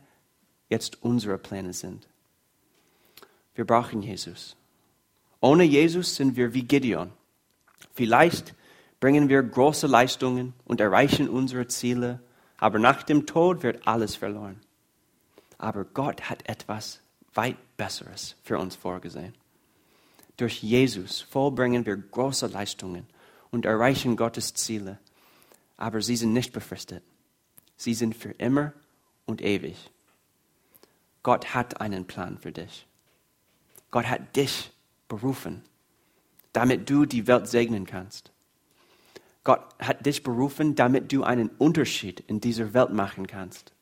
jetzt 0.68 1.02
unsere 1.02 1.38
Pläne 1.38 1.72
sind. 1.72 2.08
Wir 3.54 3.64
brauchen 3.64 4.02
Jesus. 4.02 4.56
Ohne 5.40 5.64
Jesus 5.64 6.16
sind 6.16 6.36
wir 6.36 6.54
wie 6.54 6.62
Gideon. 6.62 7.12
Vielleicht 7.92 8.54
bringen 9.00 9.28
wir 9.28 9.42
große 9.42 9.86
Leistungen 9.86 10.54
und 10.64 10.80
erreichen 10.80 11.28
unsere 11.28 11.66
Ziele, 11.68 12.20
aber 12.56 12.78
nach 12.78 13.02
dem 13.02 13.26
Tod 13.26 13.62
wird 13.62 13.86
alles 13.86 14.16
verloren. 14.16 14.60
Aber 15.58 15.84
Gott 15.84 16.30
hat 16.30 16.48
etwas 16.48 17.00
weit 17.34 17.56
Besseres 17.76 18.36
für 18.42 18.58
uns 18.58 18.76
vorgesehen. 18.76 19.34
Durch 20.36 20.62
Jesus 20.62 21.20
vollbringen 21.20 21.84
wir 21.86 21.96
große 21.96 22.46
Leistungen 22.46 23.06
und 23.50 23.64
erreichen 23.64 24.16
Gottes 24.16 24.54
Ziele, 24.54 24.98
aber 25.76 26.00
sie 26.00 26.16
sind 26.16 26.32
nicht 26.32 26.52
befristet. 26.52 27.02
Sie 27.78 27.94
sind 27.94 28.14
für 28.14 28.32
immer 28.32 28.72
und 29.24 29.40
ewig. 29.40 29.90
Gott 31.22 31.54
hat 31.54 31.80
einen 31.80 32.06
Plan 32.06 32.36
für 32.36 32.52
dich. 32.52 32.86
Gott 33.90 34.06
hat 34.06 34.36
dich 34.36 34.72
berufen, 35.06 35.62
damit 36.52 36.90
du 36.90 37.06
die 37.06 37.26
Welt 37.26 37.46
segnen 37.46 37.86
kannst. 37.86 38.32
Gott 39.44 39.62
hat 39.78 40.04
dich 40.04 40.22
berufen, 40.22 40.74
damit 40.74 41.12
du 41.12 41.22
einen 41.22 41.48
Unterschied 41.50 42.20
in 42.20 42.40
dieser 42.40 42.74
Welt 42.74 42.92
machen 42.92 43.26
kannst. 43.26 43.72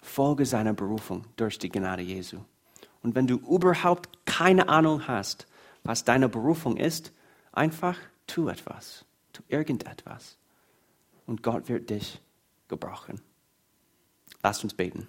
Folge 0.00 0.46
seiner 0.46 0.72
Berufung 0.72 1.24
durch 1.36 1.58
die 1.58 1.68
Gnade 1.68 2.02
Jesu. 2.02 2.38
Und 3.02 3.16
wenn 3.16 3.26
du 3.26 3.36
überhaupt 3.36 4.24
keine 4.26 4.68
Ahnung 4.68 5.08
hast, 5.08 5.46
was 5.82 6.04
deine 6.04 6.28
Berufung 6.28 6.76
ist, 6.76 7.12
einfach 7.52 7.98
tu 8.26 8.48
etwas, 8.48 9.04
tu 9.32 9.42
irgendetwas. 9.48 10.38
Und 11.26 11.42
Gott 11.42 11.68
wird 11.68 11.90
dich 11.90 12.20
gebrauchen. 12.68 13.20
Lasst 14.42 14.64
uns 14.64 14.74
beten. 14.74 15.08